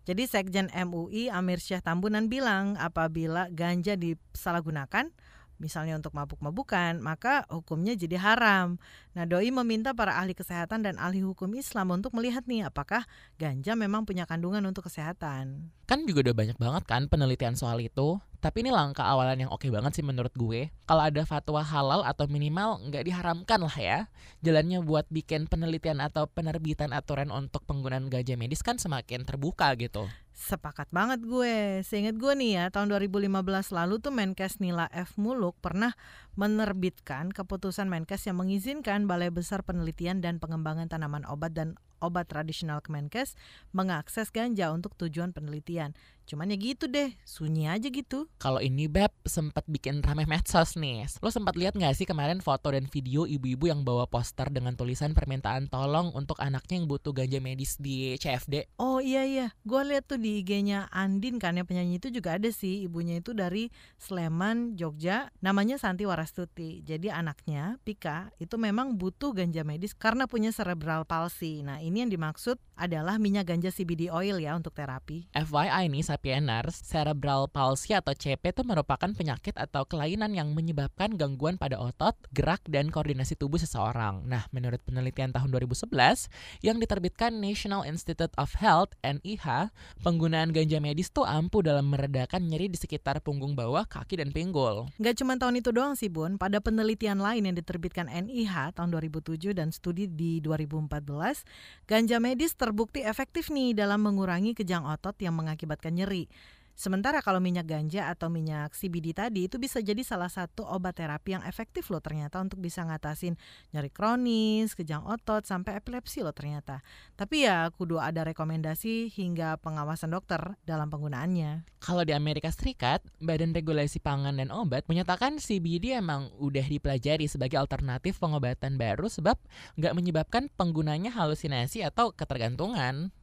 Jadi 0.09 0.25
Sekjen 0.25 0.73
MUI 0.73 1.29
Amir 1.29 1.61
Syah 1.61 1.85
Tambunan 1.85 2.25
bilang 2.25 2.73
apabila 2.81 3.53
ganja 3.53 3.93
disalahgunakan 3.93 5.13
misalnya 5.57 5.95
untuk 5.95 6.11
mabuk-mabukan, 6.13 6.99
maka 6.99 7.47
hukumnya 7.47 7.95
jadi 7.95 8.19
haram. 8.19 8.77
Nah, 9.15 9.23
doi 9.23 9.49
meminta 9.51 9.95
para 9.95 10.19
ahli 10.19 10.35
kesehatan 10.35 10.83
dan 10.83 10.99
ahli 10.99 11.23
hukum 11.23 11.51
Islam 11.55 11.95
untuk 11.95 12.11
melihat 12.13 12.43
nih 12.45 12.67
apakah 12.67 13.07
ganja 13.39 13.73
memang 13.73 14.03
punya 14.03 14.27
kandungan 14.27 14.63
untuk 14.67 14.91
kesehatan. 14.91 15.71
Kan 15.85 16.09
juga 16.09 16.25
udah 16.25 16.35
banyak 16.35 16.57
banget 16.57 16.83
kan 16.89 17.05
penelitian 17.07 17.53
soal 17.53 17.77
itu. 17.79 18.17
Tapi 18.41 18.61
ini 18.61 18.69
langkah 18.69 19.05
awalan 19.09 19.41
yang 19.41 19.51
oke 19.53 19.65
banget 19.73 19.97
sih 19.97 20.05
menurut 20.05 20.29
gue. 20.37 20.69
Kalau 20.85 21.01
ada 21.01 21.25
fatwa 21.25 21.65
halal 21.65 22.05
atau 22.05 22.29
minimal 22.29 22.77
nggak 22.89 23.05
diharamkan 23.09 23.57
lah 23.57 23.73
ya. 23.73 23.99
Jalannya 24.45 24.85
buat 24.85 25.09
bikin 25.09 25.49
penelitian 25.49 25.97
atau 25.97 26.29
penerbitan 26.29 26.93
aturan 26.93 27.33
untuk 27.33 27.65
penggunaan 27.65 28.05
ganja 28.05 28.37
medis 28.37 28.61
kan 28.61 28.77
semakin 28.77 29.25
terbuka 29.25 29.73
gitu. 29.81 30.05
Sepakat 30.35 30.91
banget 30.91 31.23
gue. 31.23 31.79
Seingat 31.87 32.19
gue 32.19 32.35
nih 32.35 32.59
ya, 32.59 32.65
tahun 32.67 32.91
2015 32.91 33.31
lalu 33.71 34.03
tuh 34.03 34.11
Menkes 34.11 34.59
Nila 34.59 34.91
F. 34.91 35.15
Muluk 35.15 35.55
pernah 35.63 35.95
menerbitkan 36.35 37.31
keputusan 37.31 37.87
Menkes 37.87 38.27
yang 38.27 38.43
mengizinkan 38.43 39.07
Balai 39.07 39.31
Besar 39.31 39.63
Penelitian 39.63 40.19
dan 40.19 40.43
Pengembangan 40.43 40.91
Tanaman 40.91 41.23
Obat 41.31 41.55
dan 41.55 41.79
Obat 42.03 42.27
Tradisional 42.27 42.83
Kemenkes 42.83 43.39
mengakses 43.71 44.27
ganja 44.27 44.75
untuk 44.75 44.99
tujuan 44.99 45.31
penelitian. 45.31 45.95
Cuman 46.25 46.49
ya 46.49 46.57
gitu 46.57 46.89
deh, 46.89 47.13
sunyi 47.21 47.69
aja 47.69 47.85
gitu. 47.85 48.25
Kalau 48.41 48.57
ini 48.57 48.89
Beb 48.89 49.13
sempat 49.29 49.61
bikin 49.69 50.01
rame 50.01 50.25
medsos 50.25 50.73
nih. 50.73 51.05
Lo 51.21 51.29
sempat 51.29 51.53
lihat 51.53 51.77
nggak 51.77 51.93
sih 51.93 52.09
kemarin 52.09 52.41
foto 52.41 52.73
dan 52.73 52.89
video 52.89 53.29
ibu-ibu 53.29 53.69
yang 53.69 53.85
bawa 53.85 54.09
poster 54.09 54.49
dengan 54.49 54.73
tulisan 54.73 55.13
permintaan 55.13 55.69
tolong 55.69 56.09
untuk 56.17 56.41
anaknya 56.41 56.81
yang 56.81 56.89
butuh 56.89 57.13
ganja 57.13 57.37
medis 57.37 57.77
di 57.77 58.17
CFD? 58.17 58.73
Oh 58.81 58.97
iya 58.97 59.21
iya, 59.21 59.47
gue 59.61 59.81
lihat 59.85 60.09
tuh 60.09 60.17
di 60.17 60.41
IG-nya 60.41 60.89
Andin 60.89 61.37
kan 61.37 61.61
yang 61.61 61.69
penyanyi 61.69 62.01
itu 62.01 62.09
juga 62.09 62.41
ada 62.41 62.49
sih 62.49 62.89
ibunya 62.89 63.21
itu 63.21 63.37
dari 63.37 63.69
Sleman, 64.01 64.73
Jogja, 64.73 65.29
namanya 65.45 65.77
Santi 65.77 66.09
Warastuti. 66.09 66.81
Jadi 66.81 67.13
anaknya 67.13 67.77
Pika 67.85 68.33
itu 68.41 68.57
memang 68.57 68.97
butuh 68.97 69.29
ganja 69.29 69.61
medis 69.61 69.93
karena 69.93 70.25
punya 70.25 70.49
cerebral 70.49 71.05
palsy. 71.05 71.61
Nah 71.61 71.77
ini 71.85 72.01
yang 72.01 72.11
dimaksud 72.11 72.57
adalah 72.73 73.21
minyak 73.21 73.47
ganja 73.47 73.69
CBD 73.69 74.09
oil 74.09 74.41
ya 74.41 74.57
untuk 74.57 74.73
terapi. 74.73 75.29
FYI 75.31 75.87
nih 75.87 76.03
sapieners, 76.15 76.79
cerebral 76.79 77.51
palsy 77.51 77.91
atau 77.91 78.15
CP 78.15 78.55
itu 78.55 78.63
merupakan 78.63 79.11
penyakit 79.11 79.51
atau 79.59 79.83
kelainan 79.83 80.31
yang 80.31 80.55
menyebabkan 80.55 81.19
gangguan 81.19 81.59
pada 81.59 81.75
otot, 81.75 82.15
gerak, 82.31 82.63
dan 82.71 82.87
koordinasi 82.87 83.35
tubuh 83.35 83.59
seseorang. 83.59 84.23
Nah, 84.23 84.47
menurut 84.55 84.79
penelitian 84.87 85.35
tahun 85.35 85.51
2011 85.51 86.31
yang 86.63 86.79
diterbitkan 86.79 87.35
National 87.35 87.83
Institute 87.83 88.31
of 88.39 88.55
Health 88.55 88.95
NIH, 89.03 89.75
penggunaan 89.99 90.55
ganja 90.55 90.79
medis 90.79 91.11
tuh 91.11 91.27
ampuh 91.27 91.59
dalam 91.59 91.91
meredakan 91.91 92.47
nyeri 92.47 92.71
di 92.71 92.79
sekitar 92.79 93.19
punggung 93.19 93.59
bawah, 93.59 93.83
kaki, 93.83 94.23
dan 94.23 94.31
pinggul. 94.31 94.87
Gak 95.03 95.19
cuma 95.19 95.35
tahun 95.35 95.59
itu 95.59 95.75
doang 95.75 95.99
sih 95.99 96.07
Bun, 96.07 96.39
pada 96.39 96.63
penelitian 96.63 97.19
lain 97.19 97.51
yang 97.51 97.55
diterbitkan 97.59 98.07
NIH 98.07 98.79
tahun 98.79 98.95
2007 98.95 99.51
dan 99.51 99.75
studi 99.75 100.07
di 100.07 100.39
2014, 100.39 101.43
ganja 101.91 102.17
medis 102.23 102.55
terbukti 102.55 103.03
efektif 103.03 103.51
nih 103.51 103.75
dalam 103.75 103.99
mengurangi 103.99 104.55
kejang 104.55 104.85
otot 104.85 105.17
yang 105.17 105.33
mengakibatkan 105.33 105.97
nyeri 105.97 106.04
nyeri. 106.05 106.29
Sementara 106.75 107.23
kalau 107.23 107.39
minyak 107.39 107.71
ganja 107.71 108.11
atau 108.11 108.27
minyak 108.27 108.75
CBD 108.75 109.15
tadi 109.15 109.47
itu 109.47 109.55
bisa 109.55 109.79
jadi 109.79 110.03
salah 110.03 110.27
satu 110.27 110.67
obat 110.67 110.99
terapi 110.99 111.39
yang 111.39 111.43
efektif 111.47 111.87
loh 111.87 112.03
ternyata 112.03 112.35
untuk 112.43 112.59
bisa 112.59 112.83
ngatasin 112.83 113.39
nyeri 113.71 113.87
kronis, 113.87 114.75
kejang 114.75 115.07
otot, 115.07 115.47
sampai 115.47 115.79
epilepsi 115.79 116.19
loh 116.19 116.35
ternyata. 116.35 116.83
Tapi 117.15 117.47
ya 117.47 117.71
kudu 117.71 117.95
ada 117.95 118.27
rekomendasi 118.27 119.07
hingga 119.07 119.55
pengawasan 119.63 120.11
dokter 120.11 120.59
dalam 120.67 120.91
penggunaannya. 120.91 121.63
Kalau 121.79 122.03
di 122.03 122.11
Amerika 122.11 122.51
Serikat, 122.51 122.99
Badan 123.23 123.55
Regulasi 123.55 124.03
Pangan 124.03 124.35
dan 124.35 124.51
Obat 124.51 124.83
menyatakan 124.91 125.39
CBD 125.39 125.95
emang 125.95 126.27
udah 126.43 126.67
dipelajari 126.67 127.31
sebagai 127.31 127.55
alternatif 127.55 128.19
pengobatan 128.19 128.75
baru 128.75 129.07
sebab 129.07 129.39
nggak 129.79 129.95
menyebabkan 129.95 130.51
penggunanya 130.59 131.15
halusinasi 131.15 131.87
atau 131.87 132.11
ketergantungan. 132.11 133.15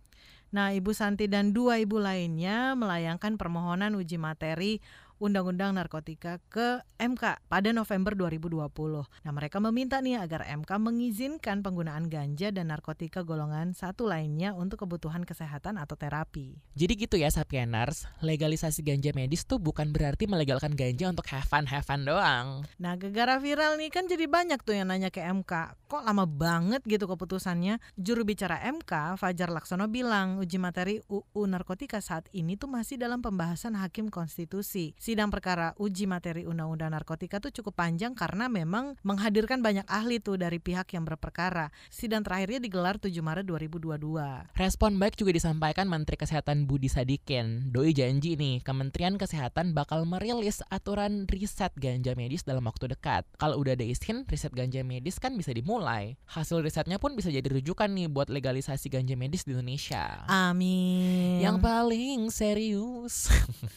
Nah, 0.53 0.77
Ibu 0.77 0.93
Santi 0.93 1.33
dan 1.33 1.57
dua 1.57 1.81
ibu 1.81 1.97
lainnya 1.97 2.77
melayangkan 2.77 3.41
permohonan 3.41 3.97
uji 3.97 4.21
materi 4.21 4.85
Undang-Undang 5.23 5.79
Narkotika 5.79 6.43
ke 6.51 6.83
MK 6.99 7.47
pada 7.47 7.71
November 7.71 8.19
2020. 8.19 8.67
Nah, 9.07 9.31
mereka 9.31 9.63
meminta 9.63 10.03
nih 10.03 10.19
agar 10.19 10.43
MK 10.51 10.67
mengizinkan 10.83 11.63
penggunaan 11.63 12.11
ganja 12.11 12.51
dan 12.51 12.75
narkotika 12.75 13.23
golongan 13.23 13.71
satu 13.71 14.11
lainnya 14.11 14.51
untuk 14.51 14.83
kebutuhan 14.83 15.23
kesehatan 15.23 15.79
atau 15.79 15.95
terapi. 15.95 16.59
Jadi 16.75 16.93
gitu 16.99 17.15
ya 17.15 17.31
Sapieners, 17.31 18.11
legalisasi 18.19 18.83
ganja 18.83 19.15
medis 19.15 19.47
tuh 19.47 19.63
bukan 19.63 19.95
berarti 19.95 20.27
melegalkan 20.27 20.75
ganja 20.75 21.07
untuk 21.07 21.31
have 21.31 21.47
fun, 21.47 21.71
have 21.71 21.87
fun 21.87 22.03
doang. 22.03 22.67
Nah, 22.83 22.99
gegara 22.99 23.39
viral 23.39 23.79
nih 23.79 23.95
kan 23.95 24.11
jadi 24.11 24.27
banyak 24.27 24.59
tuh 24.67 24.75
yang 24.75 24.91
nanya 24.91 25.15
ke 25.15 25.23
MK, 25.23 25.79
kok 25.87 26.03
lama 26.03 26.27
banget 26.27 26.83
gitu 26.83 27.07
keputusannya? 27.07 27.79
Juru 27.95 28.27
bicara 28.27 28.59
MK, 28.59 29.15
Fajar 29.23 29.55
Laksono 29.55 29.87
bilang 29.87 30.43
uji 30.43 30.59
materi 30.59 30.99
UU 31.07 31.47
narkotika 31.47 32.03
saat 32.03 32.27
ini 32.35 32.59
tuh 32.59 32.67
masih 32.67 32.99
dalam 32.99 33.23
pembahasan 33.23 33.79
hakim 33.79 34.11
konstitusi. 34.11 34.99
Si 34.99 35.12
sidang 35.13 35.29
perkara 35.29 35.77
uji 35.77 36.09
materi 36.09 36.49
undang-undang 36.49 36.97
narkotika 36.97 37.37
tuh 37.37 37.53
cukup 37.53 37.85
panjang 37.85 38.17
karena 38.17 38.49
memang 38.49 38.97
menghadirkan 39.05 39.61
banyak 39.61 39.85
ahli 39.85 40.25
tuh 40.25 40.41
dari 40.41 40.57
pihak 40.57 40.89
yang 40.97 41.05
berperkara. 41.05 41.69
Sidang 41.93 42.25
terakhirnya 42.25 42.65
digelar 42.65 42.97
7 42.97 43.13
Maret 43.21 43.45
2022. 43.45 44.57
Respon 44.57 44.97
baik 44.97 45.21
juga 45.21 45.37
disampaikan 45.37 45.85
Menteri 45.85 46.17
Kesehatan 46.17 46.65
Budi 46.65 46.89
Sadikin. 46.89 47.69
Doi 47.69 47.93
janji 47.93 48.41
nih, 48.41 48.65
Kementerian 48.65 49.21
Kesehatan 49.21 49.77
bakal 49.77 50.09
merilis 50.09 50.65
aturan 50.73 51.29
riset 51.29 51.77
ganja 51.77 52.17
medis 52.17 52.41
dalam 52.49 52.65
waktu 52.65 52.97
dekat. 52.97 53.29
Kalau 53.37 53.61
udah 53.61 53.77
ada 53.77 53.85
izin, 53.85 54.25
riset 54.25 54.57
ganja 54.57 54.81
medis 54.81 55.21
kan 55.21 55.37
bisa 55.37 55.53
dimulai. 55.53 56.17
Hasil 56.25 56.65
risetnya 56.65 56.97
pun 56.97 57.13
bisa 57.13 57.29
jadi 57.29 57.45
rujukan 57.45 57.93
nih 57.93 58.09
buat 58.09 58.33
legalisasi 58.33 58.89
ganja 58.89 59.13
medis 59.13 59.45
di 59.45 59.53
Indonesia. 59.53 60.25
Amin. 60.25 61.45
Yang 61.45 61.61
paling 61.61 62.19
serius. 62.33 63.29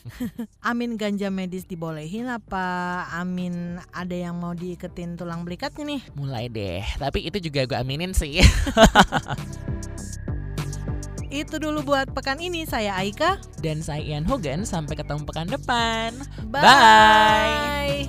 Amin 0.71 0.95
ganja 0.95 1.25
medis 1.30 1.66
dibolehin 1.66 2.28
apa 2.30 3.06
Amin 3.14 3.78
ada 3.94 4.16
yang 4.16 4.38
mau 4.38 4.54
diiketin 4.54 5.18
tulang 5.18 5.46
belikatnya 5.46 5.86
nih? 5.86 6.02
Mulai 6.18 6.46
deh, 6.52 6.84
tapi 6.98 7.26
itu 7.26 7.38
juga 7.42 7.66
gue 7.66 7.78
aminin 7.78 8.14
sih. 8.14 8.42
Itu 11.36 11.60
dulu 11.60 11.84
buat 11.84 12.16
pekan 12.16 12.40
ini. 12.40 12.64
Saya 12.64 12.96
Aika. 12.96 13.36
Dan 13.60 13.84
saya 13.84 14.00
Ian 14.00 14.24
Hogan, 14.24 14.64
sampai 14.64 14.96
ketemu 14.96 15.28
pekan 15.28 15.52
depan. 15.52 16.16
Bye. 16.48 18.08